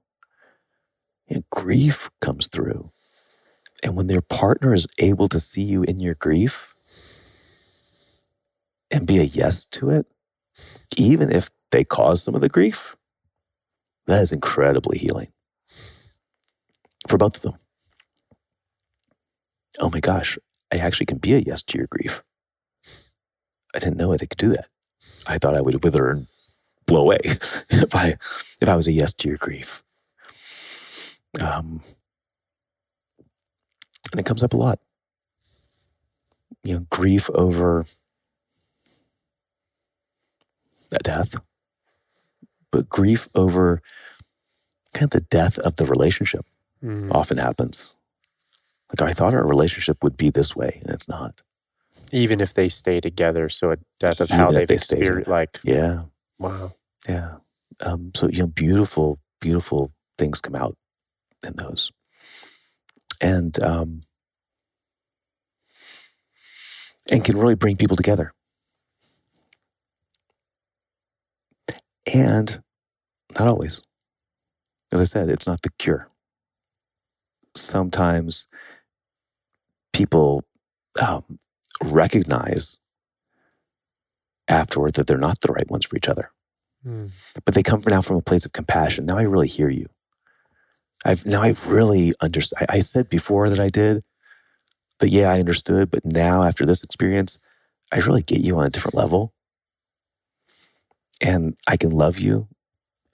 [1.28, 2.92] You know, grief comes through.
[3.82, 6.74] And when their partner is able to see you in your grief
[8.90, 10.06] and be a yes to it,
[10.98, 12.96] even if they cause some of the grief,
[14.06, 15.32] that is incredibly healing
[17.08, 17.54] for both of them.
[19.80, 20.38] Oh my gosh,
[20.74, 22.22] I actually can be a yes to your grief.
[23.74, 24.66] I didn't know I could do that.
[25.26, 26.26] I thought I would wither and
[26.86, 28.08] blow away if I
[28.60, 29.82] if I was a yes to your grief.
[31.40, 31.80] Um,
[34.12, 34.78] and it comes up a lot.
[36.62, 37.84] You know, grief over
[40.92, 41.34] a death,
[42.70, 43.82] but grief over
[44.92, 46.46] kind of the death of the relationship
[46.82, 47.10] Mm.
[47.14, 47.93] often happens.
[49.00, 51.40] Like I thought our relationship would be this way, and it's not.
[52.12, 55.30] Even if they stay together, so a death of Even how they've they stay experienced,
[55.30, 56.02] like, Yeah,
[56.38, 56.74] wow.
[57.08, 57.36] yeah.
[57.80, 60.76] Um, so you know, beautiful, beautiful things come out
[61.46, 61.90] in those,
[63.20, 64.00] and um,
[67.10, 68.32] and can really bring people together.
[72.14, 72.62] And
[73.38, 73.82] not always.
[74.92, 76.08] As I said, it's not the cure.
[77.56, 78.46] Sometimes
[79.94, 80.44] people
[81.00, 81.38] um,
[81.82, 82.78] recognize
[84.48, 86.30] afterward that they're not the right ones for each other,
[86.86, 87.10] Mm.
[87.46, 89.06] but they come now from a place of compassion.
[89.06, 89.86] Now I really hear you.
[91.06, 92.58] I've now I've really understood.
[92.60, 94.02] I, I said before that I did
[94.98, 97.38] that, yeah, I understood, but now after this experience,
[97.92, 99.32] I really get you on a different level.
[101.22, 102.48] And I can love you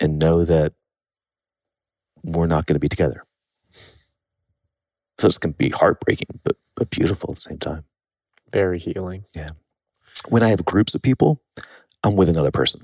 [0.01, 0.73] and know that
[2.25, 3.25] we're not going to be together.
[5.19, 7.85] So it's going to be heartbreaking, but, but beautiful at the same time.
[8.51, 9.27] Very healing.
[9.37, 9.49] Yeah.
[10.31, 11.43] When I have groups of people,
[12.03, 12.81] I'm with another person.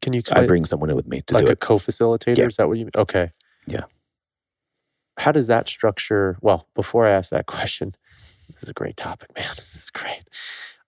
[0.00, 1.60] Can you I bring someone in with me to like do a it.
[1.60, 2.38] co-facilitator?
[2.38, 2.46] Yeah.
[2.46, 2.92] Is that what you mean?
[2.96, 3.32] Okay.
[3.66, 3.80] Yeah.
[5.18, 6.38] How does that structure?
[6.40, 7.94] Well, before I ask that question,
[8.48, 9.44] this is a great topic, man.
[9.56, 10.22] This is great.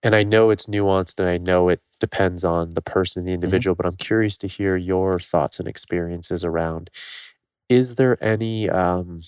[0.01, 3.75] And I know it's nuanced and I know it depends on the person, the individual,
[3.75, 6.89] but I'm curious to hear your thoughts and experiences around
[7.67, 9.19] is there any um,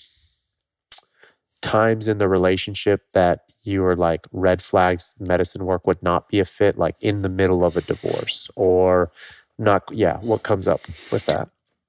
[1.62, 6.38] times in the relationship that you are like red flags medicine work would not be
[6.40, 9.10] a fit like in the middle of a divorce or
[9.58, 10.80] not yeah what comes up
[11.12, 11.48] with that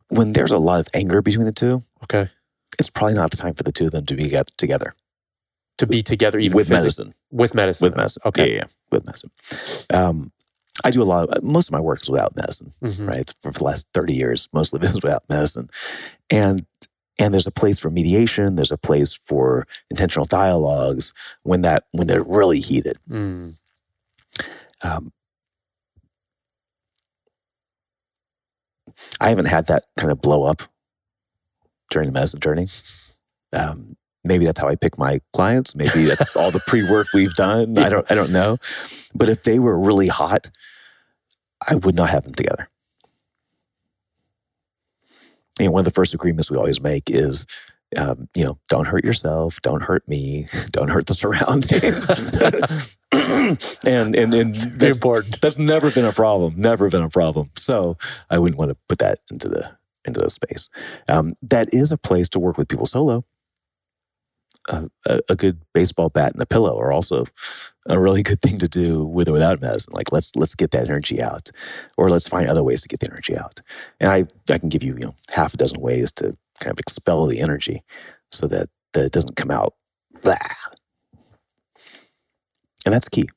[0.10, 2.30] When there's a lot of anger between the two, okay
[2.80, 4.94] it's probably not the time for the two of them to be get- together
[5.78, 7.14] to be together even with physic- medicine.
[7.32, 8.22] with medicine With medicine.
[8.26, 9.32] okay Yeah, yeah, yeah, with medicine.
[9.94, 10.32] Um,
[10.84, 13.08] I do a lot of, most of my work is without medicine, Mhm.
[13.08, 13.34] right?
[13.42, 15.70] For, for the last 30 years, mostly this is without medicine.
[16.30, 16.66] And
[17.22, 22.08] and there's a place for mediation, there's a place for intentional dialogues when that when
[22.08, 22.98] they're really heated.
[23.08, 23.58] Mm.
[24.84, 25.14] Um,
[29.20, 30.64] I haven't had that kind of blow up
[31.92, 32.66] during the medicine journey.
[33.54, 35.76] Um, maybe that's how I pick my clients.
[35.76, 37.78] Maybe that's all the pre work we've done.
[37.78, 38.12] I don't.
[38.12, 38.58] I don't know.
[39.14, 40.50] But if they were really hot,
[41.68, 42.68] I would not have them together.
[45.66, 47.46] And one of the first agreements we always make is,
[47.98, 52.10] um, you know, don't hurt yourself, don't hurt me, don't hurt the surroundings.
[53.86, 55.42] and and, and that's, important.
[55.42, 57.50] that's never been a problem, never been a problem.
[57.58, 57.98] So
[58.30, 60.70] I wouldn't want to put that into the into the space.
[61.08, 63.26] Um, that is a place to work with people solo.
[64.70, 67.26] Uh, a, a good baseball bat and a pillow are also
[67.88, 69.94] a really good thing to do with or without medicine.
[69.94, 71.50] Like let's let's get that energy out,
[71.98, 73.62] or let's find other ways to get the energy out.
[74.00, 76.80] And I I can give you you know half a dozen ways to kind of
[76.80, 77.84] expel the energy
[78.30, 79.74] so that, that it doesn't come out.
[80.22, 80.36] Blah.
[82.86, 83.28] And that's key,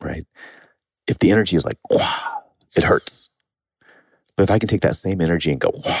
[0.00, 0.26] right?
[1.06, 2.40] If the energy is like, Wah,
[2.76, 3.30] it hurts.
[4.36, 6.00] But if I can take that same energy and go, Wah,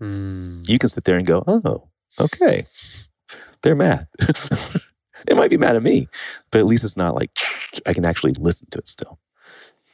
[0.00, 0.66] Mm.
[0.66, 1.88] you can sit there and go, oh,
[2.18, 2.64] okay,
[3.62, 4.06] they're mad.
[5.28, 6.08] it might be mad at me,
[6.50, 7.30] but at least it's not like
[7.86, 9.18] I can actually listen to it still.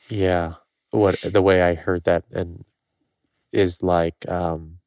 [0.08, 0.54] Yeah.
[0.90, 2.64] What the way I heard that and
[3.52, 4.78] is like um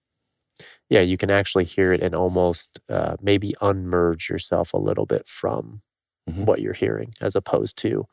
[0.90, 5.28] yeah, you can actually hear it and almost uh, maybe unmerge yourself a little bit
[5.28, 5.82] from
[6.30, 6.46] Mhm.
[6.46, 8.06] what you're hearing as opposed to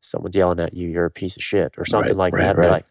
[0.00, 2.56] someone's yelling at you, you're a piece of shit or something Right, like right, that.
[2.56, 2.70] right.
[2.70, 2.86] Like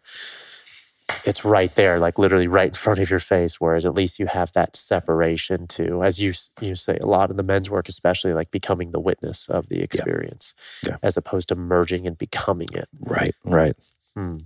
[1.26, 3.60] it's right there, like literally right in front of your face.
[3.60, 7.36] Whereas at least you have that separation to, as you you say, a lot of
[7.36, 10.54] the men's work, especially like becoming the witness of the experience,
[10.86, 10.96] Yeah.
[11.02, 12.88] as opposed to merging and becoming it.
[13.00, 13.74] Right, right.
[14.14, 14.38] Hmm.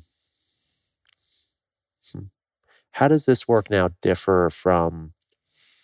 [2.12, 2.24] Hmm.
[2.92, 5.12] How does this work now differ from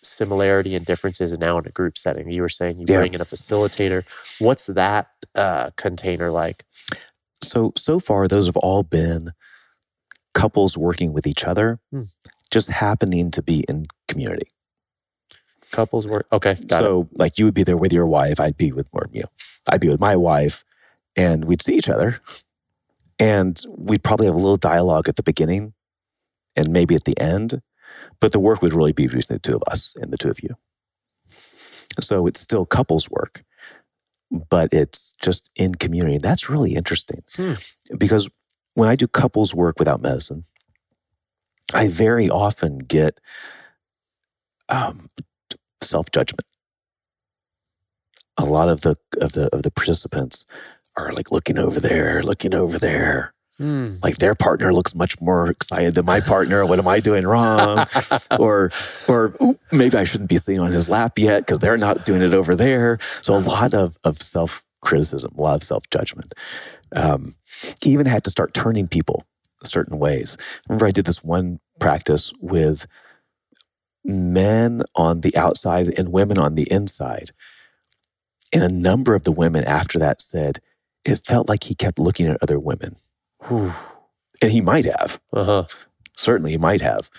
[0.01, 2.29] similarity and differences now in a group setting?
[2.29, 2.99] You were saying you Yeah.
[2.99, 4.05] bring in a facilitator.
[4.39, 6.63] What's that uh, container like?
[7.43, 9.31] So so far, those have all been
[10.35, 12.03] couples working with each other, Hmm.
[12.51, 14.47] just happening to be in community.
[15.71, 16.27] Couples work.
[16.31, 16.67] Okay, got it.
[16.85, 19.29] so like you would be there with your wife, I'd be with or you know,
[19.71, 20.63] I'd be with my wife,
[21.15, 22.19] and we'd see each other,
[23.19, 25.73] and we'd probably have a little dialogue at the beginning,
[26.55, 27.61] and maybe at the end,
[28.21, 30.39] but the work would really be between the two of us and the two of
[30.43, 30.55] you.
[31.99, 33.43] So it's still couples work,
[34.49, 36.17] but it's just in community.
[36.17, 37.53] That's really interesting Hmm.
[37.97, 38.29] because
[38.75, 40.43] when I do couples work without medicine,
[41.73, 43.19] I very often get
[44.69, 45.09] um,
[45.81, 46.43] self judgment.
[48.37, 50.45] A lot of the of the of the participants
[50.97, 53.33] are like looking over there, looking over there.
[53.57, 53.93] Hmm.
[54.03, 56.65] Like their partner looks much more excited than my partner.
[56.65, 57.87] What am I doing wrong?
[58.39, 58.69] or
[59.07, 62.21] or "Oop, maybe I shouldn't be sitting on his lap yet because they're not doing
[62.21, 62.97] it over there.
[63.21, 66.31] So a lot of of self criticism, a lot of self judgment.
[66.95, 67.35] Um,
[67.83, 69.23] even had to start turning people
[69.61, 70.37] certain ways.
[70.69, 72.87] Remember, I did this one practice with
[74.03, 77.31] men on the outside and women on the inside.
[78.53, 80.59] And a number of the women after that said
[81.03, 82.95] it felt like he kept looking at other women.
[83.47, 83.73] Whew.
[84.41, 85.19] And he might have.
[85.33, 85.65] Uh-huh.
[86.15, 87.09] Certainly, he might have.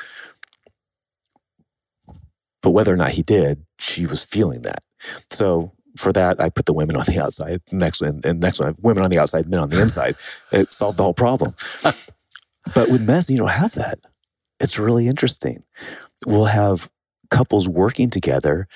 [2.63, 4.83] But whether or not he did, she was feeling that.
[5.31, 7.61] So for that, I put the women on the outside.
[7.73, 10.17] Next one, and next one, women on the outside, men on the inside.
[10.53, 11.55] It solved the whole problem.
[12.75, 13.99] but with medicine, you don't have that.
[14.61, 15.63] It's really interesting.
[16.27, 16.91] We'll have
[17.31, 18.69] couples working together,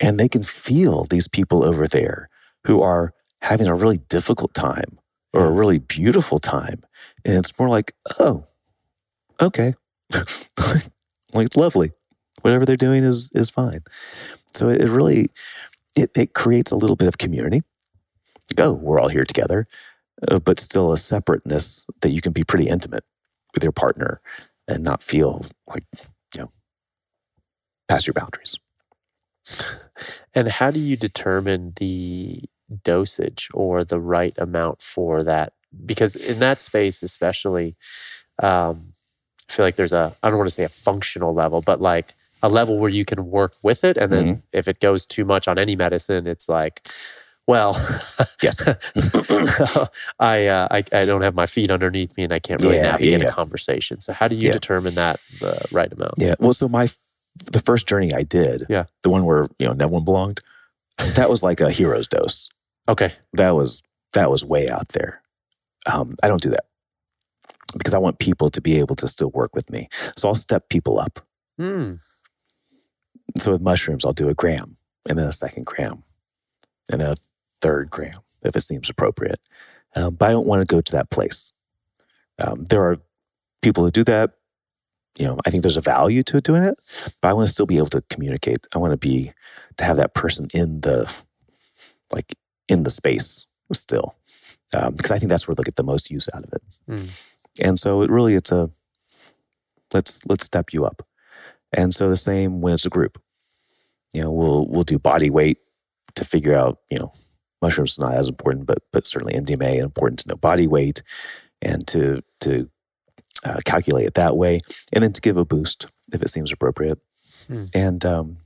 [0.00, 2.28] and they can feel these people over there
[2.66, 4.98] who are having a really difficult time
[5.32, 5.58] or a mm.
[5.58, 6.82] really beautiful time.
[7.24, 8.44] And it's more like, oh,
[9.40, 9.74] okay.
[10.12, 11.92] like it's lovely.
[12.42, 13.80] Whatever they're doing is is fine.
[14.54, 15.30] So it really
[15.96, 17.62] it, it creates a little bit of community.
[18.50, 19.66] Like, oh, we're all here together,
[20.28, 23.04] uh, but still a separateness that you can be pretty intimate
[23.54, 24.20] with your partner
[24.68, 25.84] and not feel like
[26.34, 26.50] you know
[27.88, 28.56] past your boundaries.
[30.34, 32.42] And how do you determine the
[32.84, 35.54] dosage or the right amount for that?
[35.84, 37.76] Because in that space, especially,
[38.42, 38.92] um,
[39.48, 42.06] I feel like there's a, I don't want to say a functional level, but like
[42.46, 43.96] a level where you can work with it.
[43.96, 46.80] And then if it goes too much on any medicine, it's like,
[47.46, 47.72] well,
[48.42, 48.56] Yes.
[50.18, 52.92] I, uh, I I don't have my feet underneath me and I can't really Yeah,
[52.92, 53.28] navigate yeah.
[53.28, 54.00] a conversation.
[54.00, 54.52] So how do you Yeah.
[54.52, 56.14] determine that the right amount?
[56.18, 56.34] Yeah.
[56.38, 56.88] Well, so my
[57.52, 58.84] the first journey I did, Yeah.
[59.02, 60.40] the one where you know no one belonged,
[61.14, 62.48] that was like a hero's dose.
[62.88, 63.12] Okay.
[63.34, 63.82] That was
[64.14, 65.22] that was way out there.
[65.92, 66.64] Um, I don't do that
[67.78, 69.88] because I want people to be able to still work with me.
[70.16, 71.20] So I'll step people up.
[71.58, 71.94] Hmm.
[73.36, 74.76] So with mushrooms, I'll do a gram
[75.08, 76.02] and then a second gram
[76.90, 77.16] and then a
[77.60, 79.40] third gram if it seems appropriate.
[79.94, 81.52] Um, but I don't want to go to that place.
[82.38, 82.98] Um, there are
[83.62, 84.32] people who do that.
[85.18, 86.76] You know, I think there's a value to doing it,
[87.22, 88.58] but I want to still be able to communicate.
[88.74, 89.32] I want to be
[89.78, 91.10] to have that person in the
[92.12, 92.34] like
[92.68, 94.14] in the space still.
[94.74, 96.62] um, because I think that's where they'll get the most use out of it.
[96.88, 97.26] Mm.
[97.62, 98.70] And so it really it's a
[99.92, 101.02] let's let's step you up.
[101.72, 103.20] And so the same when it's a group.
[104.12, 105.58] You know, we'll we'll do body weight
[106.14, 107.10] to figure out, you know,
[107.62, 111.02] mushrooms is not as important, but but certainly MDMA important to know body weight
[111.62, 112.68] and to to
[113.44, 114.60] uh, calculate it that way,
[114.92, 116.98] and then to give a boost if it seems appropriate.
[117.48, 117.64] Hmm.
[117.74, 118.36] And um,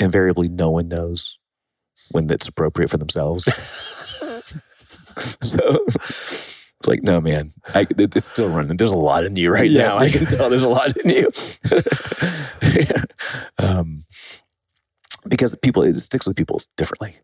[0.00, 1.38] invariably, no one knows
[2.10, 3.44] when it's appropriate for themselves.
[5.40, 8.76] so it's like, no, man, I, it's still running.
[8.76, 9.82] There's a lot in you right Yeah.
[9.82, 9.98] now.
[9.98, 11.30] I can tell there's a lot in you.
[12.62, 13.04] Yeah.
[13.58, 14.00] um,
[15.28, 17.16] because people, it sticks with people differently.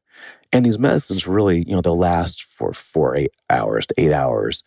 [0.53, 4.63] And these medicines really, you know, they'll last for four, eight hours to eight hours,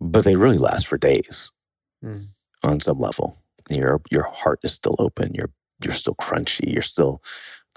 [0.00, 1.50] but they really last for days
[2.04, 2.26] Mm.
[2.62, 3.38] on some level.
[3.70, 5.32] Your your heart is still open.
[5.34, 5.50] You're
[5.82, 6.70] you're still crunchy.
[6.70, 7.22] You're still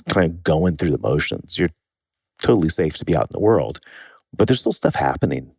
[0.10, 1.58] kind of going through the motions.
[1.58, 1.70] You're
[2.42, 3.80] totally safe to be out in the world,
[4.36, 5.52] but there's still stuff happening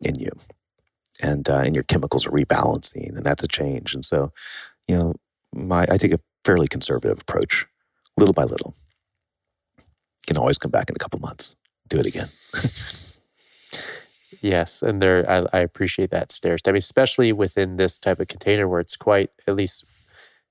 [0.00, 0.30] in you,
[1.22, 3.94] and uh, and your chemicals are rebalancing, and that's a change.
[3.94, 4.32] And so,
[4.86, 5.14] you know,
[5.54, 7.66] my I take a fairly conservative approach,
[8.16, 8.74] little by little.
[9.78, 9.84] You
[10.28, 11.56] Can always come back in a couple months,
[11.88, 12.28] do it again.
[14.42, 18.68] Yes, and there I, I appreciate that stair step, especially within this type of container
[18.68, 19.84] where it's quite at least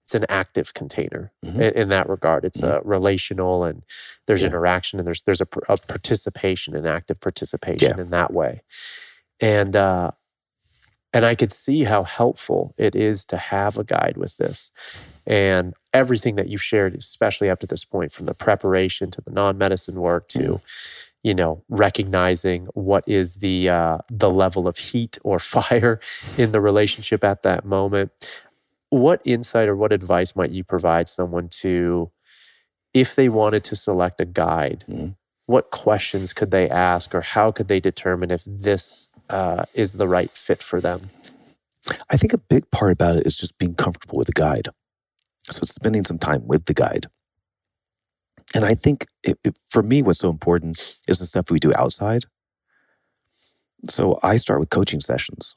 [0.02, 1.72] it's an active container Mhm.
[1.74, 2.44] in, that regard.
[2.44, 3.84] It's a relational and
[4.26, 4.48] there's Yeah.
[4.48, 8.04] interaction and there's there's a, a participation, an active participation Yeah.
[8.04, 8.62] in that way,
[9.40, 10.12] and uh,
[11.14, 14.72] and I could see how helpful it is to have a guide with this,
[15.28, 19.32] and everything that you've shared, especially up to this point, from the preparation to the
[19.32, 20.60] non medicine work to
[21.24, 26.00] you know recognizing what is the uh, the level of heat or fire
[26.38, 28.12] in the relationship at that moment
[28.90, 32.12] what insight or what advice might you provide someone to
[32.94, 35.16] if they wanted to select a guide Mhm.
[35.48, 40.08] what questions could they ask or how could they determine if this uh, is the
[40.08, 41.02] right fit for them
[42.10, 44.70] I think a big part about it is just being comfortable with the guide.
[45.50, 47.08] So it's spending some time with the guide.
[48.56, 51.72] And I think it, it- for me, what's so important is the stuff we do
[51.78, 52.26] outside.
[53.90, 55.56] So I start with coaching sessions,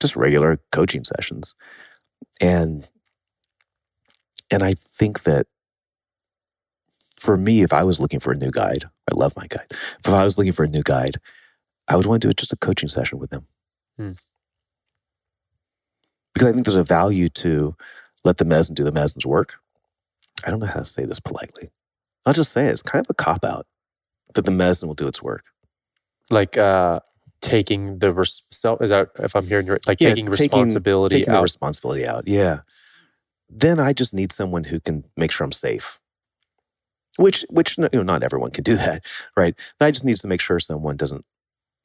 [0.00, 1.54] just regular coaching sessions.
[2.40, 2.88] And
[4.50, 5.46] and I think that
[7.16, 9.66] for me, if I was looking for a new guide, I love my guide.
[9.70, 11.16] If I was looking for a new guide,
[11.88, 13.46] I would want to do it just a coaching session with them
[16.34, 17.74] because I think there's a value to
[18.24, 19.56] let the medicine do the medicine's work.
[20.46, 21.70] I don't know how to say this politely.
[22.26, 22.70] I'll just say it.
[22.70, 23.66] It's kind of a cop out
[24.34, 25.44] that the medicine will do its work.
[26.30, 27.00] like uh
[27.40, 30.44] taking the res- self is that if i'm hearing you right like Yeah, taking taking-
[30.58, 32.24] responsibility Taking the out responsibility out.
[32.26, 32.60] Yeah.
[33.48, 35.98] Then I just need someone who can make sure I'm safe.
[37.16, 39.04] Which, which you know, not everyone can do that,
[39.36, 39.54] right?
[39.80, 41.24] I just needs to make sure someone doesn't,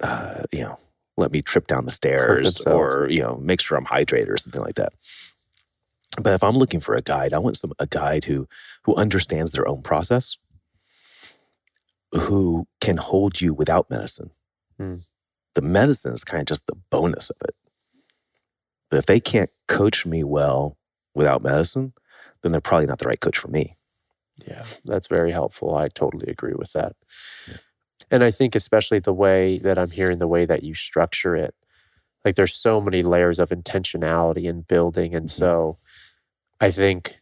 [0.04, 0.78] uh, you know,
[1.18, 4.62] let me trip down the stairs or you know, make sure I'm hydrated or something
[4.62, 4.93] like that.
[6.22, 8.47] But if I'm looking for a guide, I want some a guide who
[8.84, 10.38] who understands their own process,
[12.12, 14.32] who can hold you without medicine.
[14.78, 14.95] Hmm.
[15.56, 17.56] The medicine is kind of just the bonus of it.
[18.89, 20.78] But if they can't coach me well
[21.16, 21.93] without medicine,
[22.41, 23.76] then they're probably not the right coach for me.
[24.47, 25.76] Yeah, that's very helpful.
[25.76, 26.95] I totally agree with that.
[28.14, 31.55] And I think, especially the way that I'm hearing the way that you structure it,
[32.24, 35.16] like there's so many layers of intentionality and building.
[35.16, 35.43] And mm-hmm.
[35.43, 35.78] so
[36.61, 37.20] I think,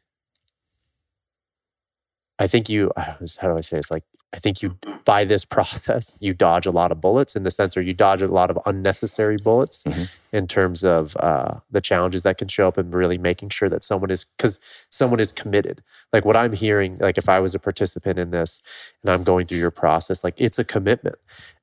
[2.38, 3.90] I think you, how do I say this?
[3.90, 4.04] Like,
[4.34, 7.76] I think you, by this process, you dodge a lot of bullets in the sense,
[7.76, 10.18] or you dodge a lot of unnecessary bullets Mhm.
[10.32, 13.84] in terms of uh, the challenges that can show up and really making sure that
[13.84, 14.60] someone is, because
[14.90, 15.82] someone is committed
[16.14, 18.62] like what i'm hearing like if i was a participant in this
[19.02, 21.16] and i'm going through your process like it's a commitment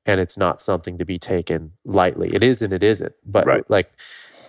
[0.05, 3.63] and it's not something to be taken lightly it is and it isn't but Right.
[3.69, 3.89] like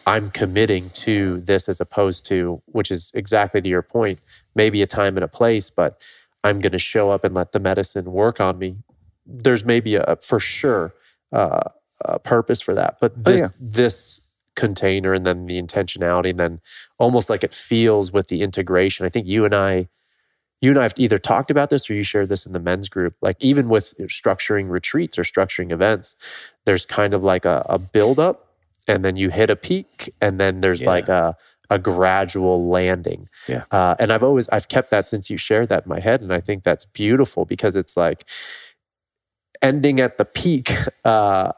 [0.06, 4.18] i'm committing to this as opposed to which is exactly to your point
[4.54, 5.98] maybe a time and a place but
[6.44, 8.76] i'm going to show up and let the medicine work on me
[9.26, 10.94] there's maybe a for sure
[11.32, 11.60] uh,
[12.04, 13.46] a purpose for that but Oh, this yeah.
[13.60, 14.26] this
[14.56, 16.60] container and then the intentionality and then
[16.98, 19.06] almost like it feels with the integration.
[19.06, 19.88] I think you and I,
[20.60, 22.88] you and I have either talked about this or you shared this in the men's
[22.90, 23.14] group.
[23.22, 26.16] Like even with structuring retreats or structuring events,
[26.66, 28.48] there's kind of like a, a buildup
[28.86, 30.88] and then you hit a peak and then there's Yeah.
[30.90, 31.36] like a,
[31.70, 33.28] a gradual landing.
[33.48, 33.64] Yeah.
[33.70, 36.20] Uh, and I've always, I've kept that since you shared that in my head.
[36.20, 38.24] And I think that's beautiful because it's like
[39.62, 40.70] ending at the peak,
[41.04, 41.52] uh,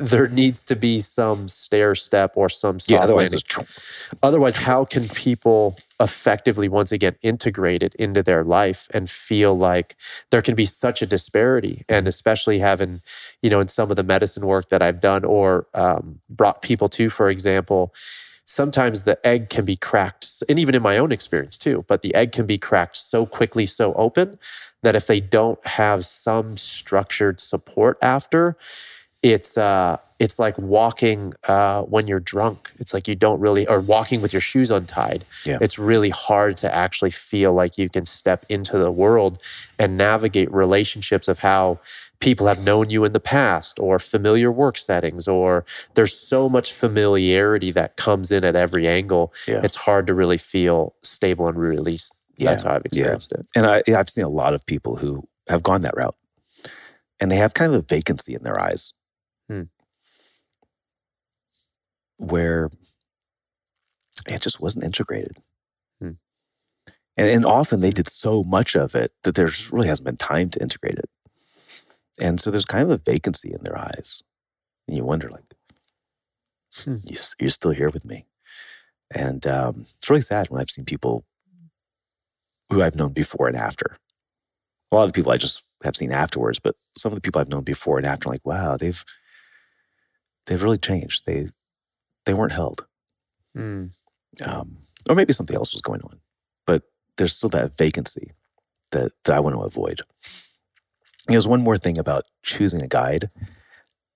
[0.00, 3.66] there needs to be some stair step or some soft Yeah, otherwise landing
[4.22, 9.96] otherwise how can people effectively once again integrate it into their life and feel like
[10.30, 13.02] there can be such a disparity and especially having
[13.42, 16.88] you know in some of the medicine work that i've done or um, brought people
[16.88, 17.92] to for example
[18.50, 22.14] sometimes the egg can be cracked and even in my own experience too but the
[22.14, 24.38] egg can be cracked so quickly so open
[24.82, 28.56] that if they don't have some structured support after
[29.22, 32.72] it's uh it's like walking uh when you're drunk.
[32.78, 35.24] It's like you don't really or walking with your shoes untied.
[35.44, 35.58] Yeah.
[35.60, 39.38] it's really hard to actually feel like you can step into the world
[39.78, 41.80] and navigate relationships of how
[42.18, 45.64] people have known you in the past or familiar work settings or
[45.94, 49.32] there's so much familiarity that comes in at every angle.
[49.48, 49.60] Yeah.
[49.64, 52.14] it's hard to really feel stable and released.
[52.38, 53.00] That's how i've Yeah.
[53.02, 53.46] experienced it.
[53.54, 56.16] And I, I've seen a lot of people who have gone that route.
[57.20, 58.94] And they have kind of a vacancy in their eyes
[59.50, 59.62] Hmm.
[62.20, 62.70] Where
[64.28, 65.38] it just wasn't integrated.
[66.00, 66.12] Hmm.
[67.16, 70.16] And, and often they did so much of it that there just really hasn't been
[70.16, 71.10] time to integrate it.
[72.20, 74.22] And so there's kind of a vacancy in their eyes.
[74.86, 75.44] And you wonder, like,
[76.84, 76.96] Hmm.
[77.04, 78.26] you, you're still here with me.
[79.12, 81.24] And um, it's really sad when I've seen people
[82.70, 83.96] who I've known before and after.
[84.92, 87.40] A lot of the people I just have seen afterwards, but some of the people
[87.40, 89.04] I've known before and after, like, wow, they've
[90.46, 91.26] they've really changed.
[91.26, 91.48] They
[92.26, 92.86] they weren't held,
[93.56, 93.92] Mm.
[94.46, 96.20] um, or maybe something else was going on,
[96.66, 96.82] but
[97.16, 98.32] there's still that vacancy
[98.92, 100.00] that that I want to avoid.
[101.26, 103.30] There's one more thing about choosing a guide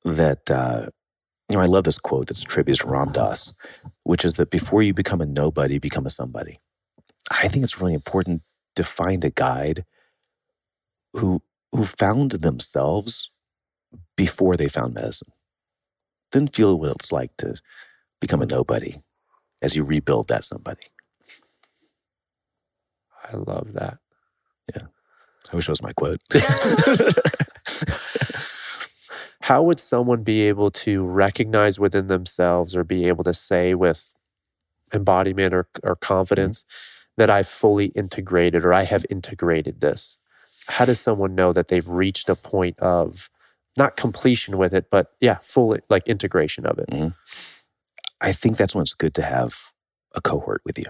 [0.05, 0.87] that uh,
[1.49, 1.63] you know.
[1.63, 3.55] I love this quote that's attributed to Ram Dass,
[4.05, 6.61] which is that before you become a nobody, become a somebody.
[7.31, 8.43] I think it's really important
[8.77, 9.85] to find a guide
[11.15, 11.43] who
[11.73, 13.31] who found themselves
[14.17, 15.33] before they found medicine.
[16.33, 17.55] Then feel what it's like to
[18.25, 18.95] become a nobody
[19.61, 20.85] as you rebuild that somebody.
[23.31, 23.99] i love that
[24.75, 24.87] Yeah.
[25.53, 26.21] I wish that was my quote.
[29.43, 34.15] how would someone be able to recognize within themselves or be able to say with
[34.95, 37.13] embodiment or, or confidence mm-hmm.
[37.19, 40.17] that I've fully integrated or I have integrated this?
[40.69, 43.29] How does someone know that they've reached a point of
[43.77, 46.89] not completion with it, but yeah, full like integration of it?
[46.89, 47.09] Mm-hmm.
[48.21, 49.73] I think that's when it's good to have
[50.15, 50.85] a cohort with you.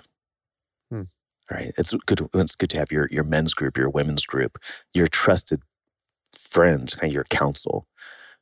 [0.91, 1.03] Hmm.
[1.51, 1.73] Right?
[1.77, 2.29] It's good.
[2.35, 4.59] It's good to have your your men's group, your women's group,
[4.95, 5.63] your trusted
[6.33, 7.87] friends, kind of your counsel,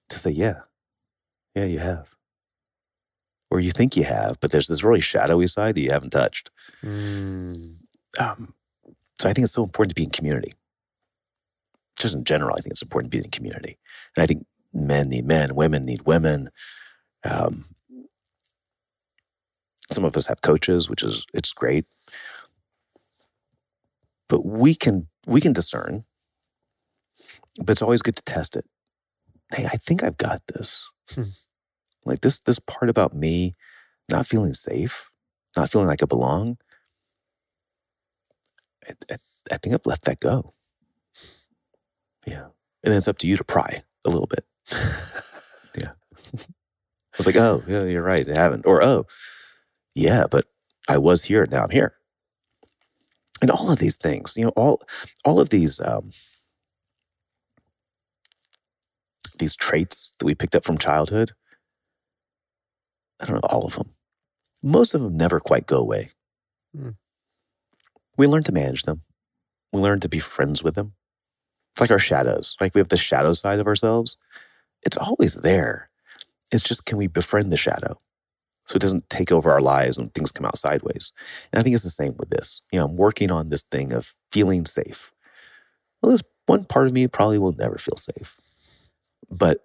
[0.08, 0.60] to say, yeah,
[1.54, 2.10] yeah, you have,
[3.50, 6.50] or you think you have, but there's this really shadowy side that you haven't touched.
[6.82, 7.76] Mm,
[8.18, 8.54] Um,
[9.18, 10.52] so I think it's so important to be in community.
[11.98, 13.78] Just in general, I think it's important to be in community,
[14.16, 16.50] and I think men need men, women need women.
[17.24, 17.64] Um,
[19.92, 21.86] some of us have coaches, which is it's great,
[24.28, 26.04] but we can we can discern.
[27.58, 28.64] But it's always good to test it.
[29.52, 30.90] Hey, I think I've got this.
[31.14, 31.22] Hmm.
[32.04, 33.52] Like this this part about me
[34.10, 35.10] not feeling safe,
[35.56, 36.58] not feeling like I belong.
[38.88, 39.16] I, I,
[39.52, 40.52] I think I've let that go.
[42.26, 42.46] Yeah.
[42.82, 44.44] And then it's up to you to pry a little bit.
[45.78, 45.92] yeah.
[46.34, 48.28] I was like, oh, yeah, you're right.
[48.28, 48.64] I haven't.
[48.66, 49.06] Or, oh,
[49.94, 50.46] yeah, but
[50.88, 51.46] I was here.
[51.50, 51.94] Now I'm here.
[53.40, 54.82] And all of these things, you know, all
[55.24, 56.10] all of these um,
[59.38, 61.32] these traits that we picked up from childhood,
[63.20, 63.90] I don't know all of them.
[64.62, 66.10] Most of them never quite go away.
[66.76, 66.90] Hmm.
[68.16, 69.02] We learn to manage them.
[69.72, 70.92] We learn to be friends with them.
[71.74, 72.56] It's like our shadows.
[72.60, 74.16] Like we have the shadow side of ourselves.
[74.82, 75.90] It's always there.
[76.52, 77.98] It's just can we befriend the shadow
[78.72, 81.12] so it doesn't take over our lives when things come out sideways.
[81.52, 82.62] And I think it's the same with this.
[82.72, 85.12] You know, I'm working on this thing of feeling safe.
[86.00, 88.40] Well, there's one part of me probably will never feel safe.
[89.30, 89.58] But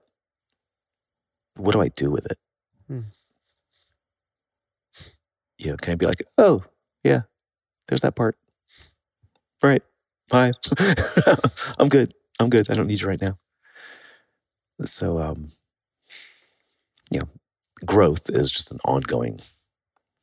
[1.55, 2.37] what do I do with it?
[2.89, 2.99] Hmm.
[5.57, 6.65] You know, can I be like, oh,
[7.01, 7.21] yeah,
[7.87, 8.35] there's that part.
[9.63, 9.83] All right.
[10.33, 10.51] Hi.
[11.79, 12.13] I'm good.
[12.41, 12.69] I'm good.
[12.69, 13.39] I don't need you right now.
[14.83, 15.47] So, um,
[17.09, 17.29] you know,
[17.85, 19.39] growth is just an ongoing,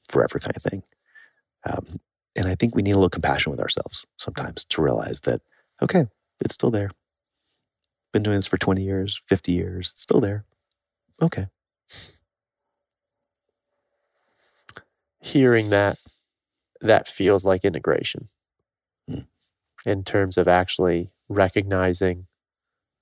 [0.09, 0.83] forever kind of thing.
[1.71, 2.01] Um,
[2.37, 5.41] and I think we need a little compassion with ourselves sometimes to realize that,
[5.83, 6.07] okay,
[6.41, 6.91] it's still there.
[8.13, 10.45] Been doing this for 20 years, 50 years, it's still there.
[11.23, 11.47] Okay.
[15.25, 15.99] hearing that,
[16.81, 18.29] that feels like integration
[19.09, 19.21] Hmm.
[19.85, 22.27] in terms of actually recognizing,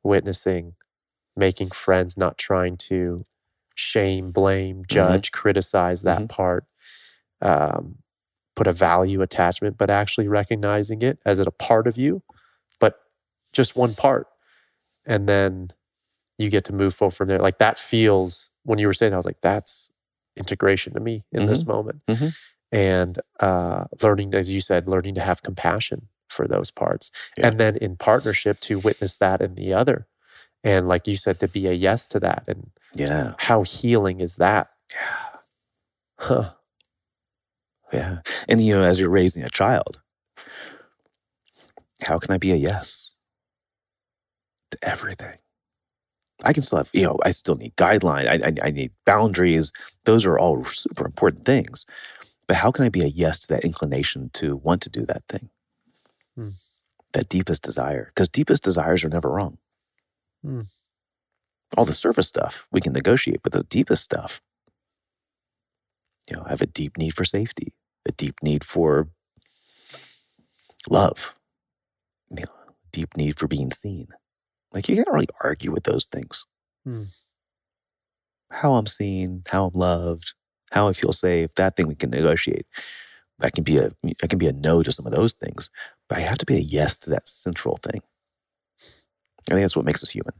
[0.02, 0.74] witnessing,
[1.36, 3.24] making friends, not trying to
[3.82, 6.64] shame, blame, judge, criticize that part.
[7.40, 7.96] Um,
[8.54, 12.22] put a value attachment, but actually recognizing it as it a part of you,
[12.78, 13.00] but
[13.52, 14.26] just one part.
[15.06, 15.68] And then
[16.38, 17.38] you get to move forward from there.
[17.38, 19.90] Like that feels, when you were saying, I was like, that's
[20.36, 22.02] integration to me in this moment.
[22.06, 22.36] Mhm.
[22.70, 27.10] And uh, learning, as you said, learning to have compassion for those parts.
[27.38, 27.48] Yeah.
[27.48, 30.06] And then in partnership to witness that in the other.
[30.64, 32.44] And like you said, to be a yes to that.
[32.46, 33.34] And Yeah.
[33.38, 34.68] how healing is that?
[34.92, 35.28] Yeah.
[36.18, 36.52] Huh.
[37.92, 38.20] Yeah.
[38.48, 40.00] And, you know, as you're raising a child,
[42.04, 43.14] how can I be a yes
[44.70, 45.36] to everything?
[46.44, 48.26] I can still have, you know, I still need guidelines.
[48.26, 49.72] I, I, I need boundaries.
[50.04, 51.86] Those are all super important things.
[52.48, 55.22] But how can I be a yes to that inclination to want to do that
[55.28, 55.50] thing?
[56.36, 56.48] Hmm.
[57.12, 58.06] That deepest desire.
[58.06, 59.58] Because deepest desires are never wrong.
[60.42, 60.62] Hmm.
[61.76, 64.42] All the surface stuff we can negotiate, but the deepest stuff,
[66.28, 67.72] you know, I have a deep need for safety,
[68.06, 69.08] a deep need for
[70.90, 71.34] love,
[72.30, 74.08] you know, deep need for being seen.
[74.72, 76.44] Like you can't really argue with those things.
[76.84, 77.04] Hmm.
[78.50, 80.34] How I'm seen, how I'm loved,
[80.72, 82.66] how I feel safe, that thing we can negotiate.
[83.40, 83.90] I can be a
[84.22, 85.70] I can be a no to some of those things,
[86.08, 88.02] but I have to be a yes to that central thing.
[89.52, 90.32] I think that's what makes us human.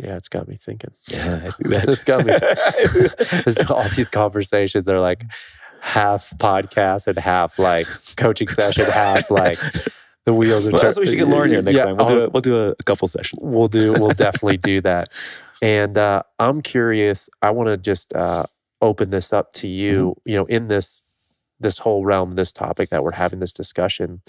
[0.00, 0.90] Yeah, it's got me thinking.
[1.08, 2.32] Yeah, I see it's got me.
[3.74, 5.22] All these conversations, they're like
[5.80, 9.58] half podcast and half like coaching session, half like
[10.24, 10.96] the wheels are Well, that's turning.
[10.96, 11.96] what we should get Lauren here next Yeah, time.
[11.96, 13.40] We'll do a, we'll do a, couple sessions.
[13.42, 13.92] We'll do.
[13.92, 15.08] We'll definitely do that.
[15.60, 17.28] And uh, I'm curious.
[17.42, 18.44] I want to just uh,
[18.80, 20.14] open this up to you.
[20.24, 21.02] You know, in this
[21.62, 24.20] this whole realm, this topic that we're having this discussion.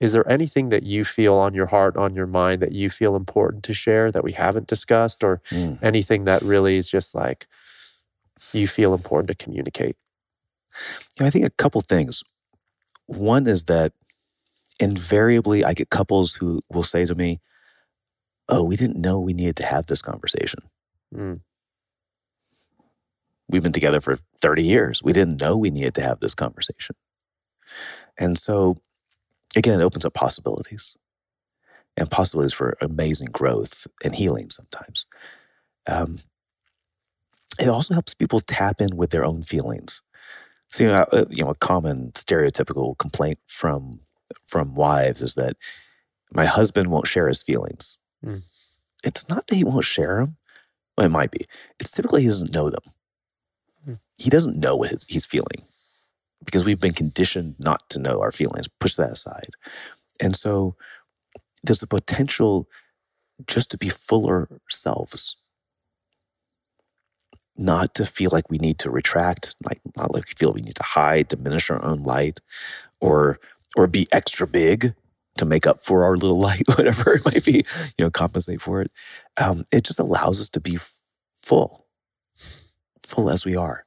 [0.00, 3.16] Is there anything that you feel on your heart, on your mind, that you feel
[3.16, 5.78] important to share that we haven't discussed, or Mm.
[5.82, 7.46] anything that really is just like
[8.52, 9.96] you feel important to communicate?
[11.16, 12.22] You know, I think a couple things.
[13.06, 13.92] One is that
[14.80, 17.40] invariably I get couples who will say to me,
[18.48, 20.60] Oh, we didn't know we needed to have this conversation.
[21.14, 21.40] Mm.
[23.48, 25.02] We've been together for 30 years.
[25.02, 26.96] We didn't know we needed to have this conversation.
[28.18, 28.80] And so,
[29.56, 30.96] again, it opens up possibilities
[31.96, 35.06] and possibilities for amazing growth and healing sometimes.
[35.86, 36.18] Um,
[37.60, 40.02] it also helps people tap in with their own feelings.
[40.68, 44.00] So, you know, uh, you know, a common stereotypical complaint from
[44.46, 45.56] from wives is that
[46.32, 47.98] my husband won't share his feelings.
[48.24, 48.42] Mm.
[49.04, 50.36] It's not that he won't share them.
[50.96, 51.44] Well, it might be.
[51.78, 52.82] It's typically he doesn't know them.
[54.16, 55.66] He doesn't know what his, he's feeling
[56.44, 58.68] because we've been conditioned not to know our feelings.
[58.68, 59.50] Push that aside,
[60.20, 60.76] and so
[61.62, 62.68] there's a potential
[63.46, 65.36] just to be fuller selves
[67.56, 70.74] not to feel like we need to retract, like not like we feel we need
[70.76, 72.40] to hide, diminish our own light,
[73.00, 73.38] or
[73.76, 74.94] or be extra big
[75.38, 77.64] to make up for our little light, whatever it might be,
[77.98, 78.92] you know, compensate for it.
[79.40, 80.78] Um, it just allows us to be
[81.36, 81.86] full,
[83.02, 83.84] full as we are,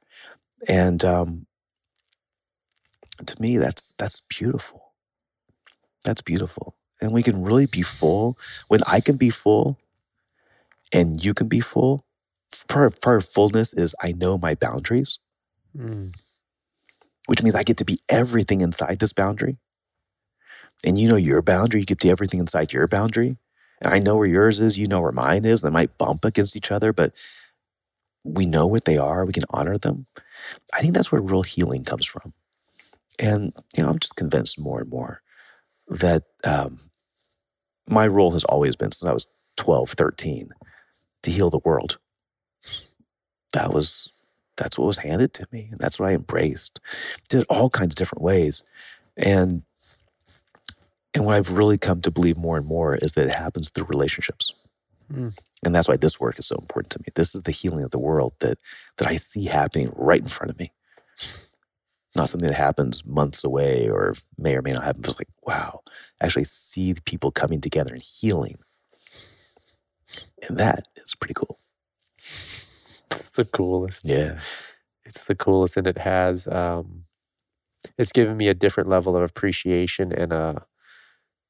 [0.66, 1.46] and um,
[3.24, 4.92] to me, that's that's beautiful.
[6.04, 8.38] That's beautiful, and we can really be full
[8.68, 9.78] when I can be full,
[10.92, 12.04] and you can be full
[12.68, 15.18] part of, part of fullness is I know my boundaries,
[15.76, 16.14] Mm.
[17.26, 19.58] which means I get to be everything inside this boundary.
[20.84, 23.36] And you know your boundary, you get to be everything inside your boundary.
[23.82, 25.62] And I know where yours is, you know where mine is.
[25.62, 27.12] They might bump against each other, but
[28.34, 29.24] we know what they are.
[29.24, 30.06] We can honor them.
[30.74, 32.32] I think that's where real healing comes from.
[33.18, 35.22] And, you know, I'm just convinced more and more
[35.88, 36.78] that um,
[37.88, 39.26] my role has always been since I was
[39.56, 40.50] 12, 13
[41.22, 41.98] to heal the world
[43.52, 44.12] that was
[44.56, 46.80] that's what was handed to me and that's what i embraced
[47.28, 48.62] did all kinds of different ways
[49.16, 49.62] and
[51.14, 53.86] and what i've really come to believe more and more is that it happens through
[53.86, 54.52] relationships
[55.12, 55.36] Mm.
[55.64, 57.92] and that's why this work is so important to me this is the healing of
[57.92, 58.58] the world that
[58.98, 60.72] that i see happening right in front of me
[62.16, 65.28] not something that happens months away or may or may not happen but it's like
[65.46, 65.80] wow
[66.22, 68.56] actually see the people coming together and healing
[70.48, 71.60] and that is pretty cool
[73.10, 74.04] It's the coolest.
[74.06, 74.38] yeah
[75.04, 76.48] It's the coolest, and it has.
[76.48, 77.04] Um,
[77.98, 80.64] it's given me a different level of appreciation and a,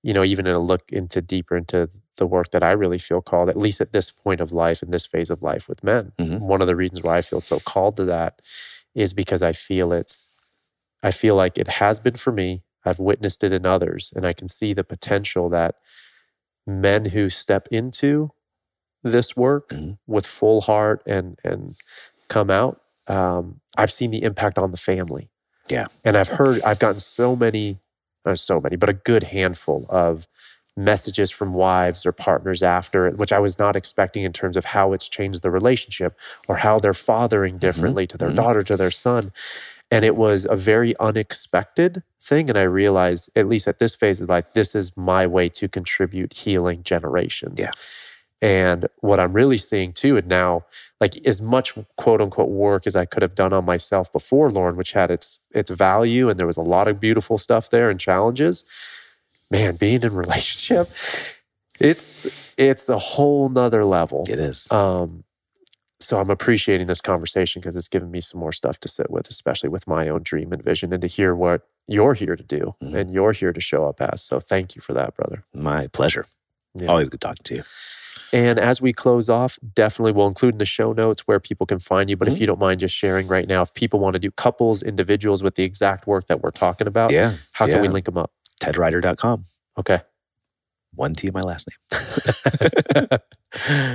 [0.02, 3.20] you know, even in a look into deeper into the work that I really feel
[3.20, 6.12] called, at least at this point of life, in this phase of life with men.
[6.18, 6.40] Mhm.
[6.40, 8.40] One of the reasons why I feel so called to that
[8.94, 10.28] is because I feel it's,
[11.02, 12.62] I feel like it has been for me.
[12.84, 15.76] I've witnessed it in others, and I can see the potential that
[16.66, 18.30] men who step into
[19.02, 19.98] this work Mhm.
[20.06, 21.76] with full heart and and
[22.28, 25.30] come out, um, I've seen the impact on the family.
[25.70, 25.86] Yeah.
[26.04, 27.78] And I've heard, I've gotten so many,
[28.28, 30.26] not so many, but a good handful of
[30.76, 34.66] messages from wives or partners after it, which I was not expecting in terms of
[34.66, 36.16] how it's changed the relationship
[36.46, 38.36] or how they're fathering differently to their mhm.
[38.36, 39.32] daughter, to their son.
[39.90, 42.48] And it was a very unexpected thing.
[42.48, 45.66] And I realized, at least at this phase of life, this is my way to
[45.66, 47.60] contribute healing generations.
[47.60, 47.70] Yeah.
[48.40, 50.64] And what I'm really seeing too, and now,
[51.00, 54.76] like as much quote unquote work as I could have done on myself before Lauren,
[54.76, 57.98] which had its its value and there was a lot of beautiful stuff there and
[57.98, 58.64] challenges.
[59.50, 60.90] Man, being in relationship,
[61.80, 64.24] it's it's a whole nother level.
[64.28, 64.70] It is.
[64.70, 65.24] Um,
[66.00, 69.28] so I'm appreciating this conversation because it's given me some more stuff to sit with,
[69.30, 72.74] especially with my own dream and vision, and to hear what you're here to do
[72.82, 72.94] Mhm.
[72.94, 74.22] and you're here to show up as.
[74.22, 75.44] So thank you for that, brother.
[75.54, 76.26] My pleasure.
[76.74, 76.88] Yeah.
[76.88, 77.62] Always good talking to you.
[78.32, 81.78] And as we close off, definitely we'll include in the show notes where people can
[81.78, 82.16] find you.
[82.16, 82.40] But if Mhm.
[82.40, 85.54] you don't mind just sharing right now, if people want to do couples, individuals with
[85.54, 87.32] the exact work that we're talking about, Yeah.
[87.52, 88.30] how can we link them up?
[88.60, 89.44] TedRiter.com.
[89.78, 90.00] Okay.
[90.94, 93.08] One T, my last name.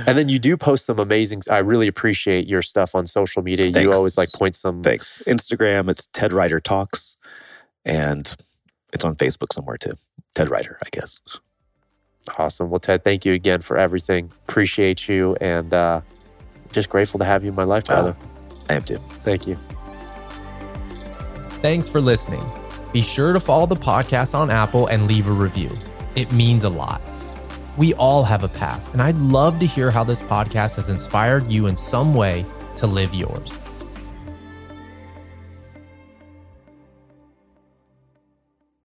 [0.06, 1.42] and then you do post some amazing.
[1.50, 3.66] I really appreciate your stuff on social media.
[3.66, 4.82] You always like point some.
[4.82, 5.22] Thanks.
[5.26, 7.16] Instagram, it's Ted Riter Talks.
[7.84, 8.34] And
[8.94, 9.92] it's on Facebook somewhere too.
[10.34, 11.20] Ted Riter, I guess.
[12.38, 12.70] Awesome.
[12.70, 14.30] Well, Ted, thank you again for everything.
[14.48, 16.00] Appreciate you, and uh,
[16.72, 18.16] just grateful to have you in my life, brother.
[18.68, 18.98] I am too.
[19.22, 19.56] Thank you.
[21.60, 22.42] Thanks for listening.
[22.92, 25.70] Be sure to follow the podcast on Apple and leave a review.
[26.14, 27.00] It means a lot.
[27.76, 31.50] We all have a path, and I'd love to hear how this podcast has inspired
[31.50, 32.44] you in some way
[32.76, 33.52] to live yours.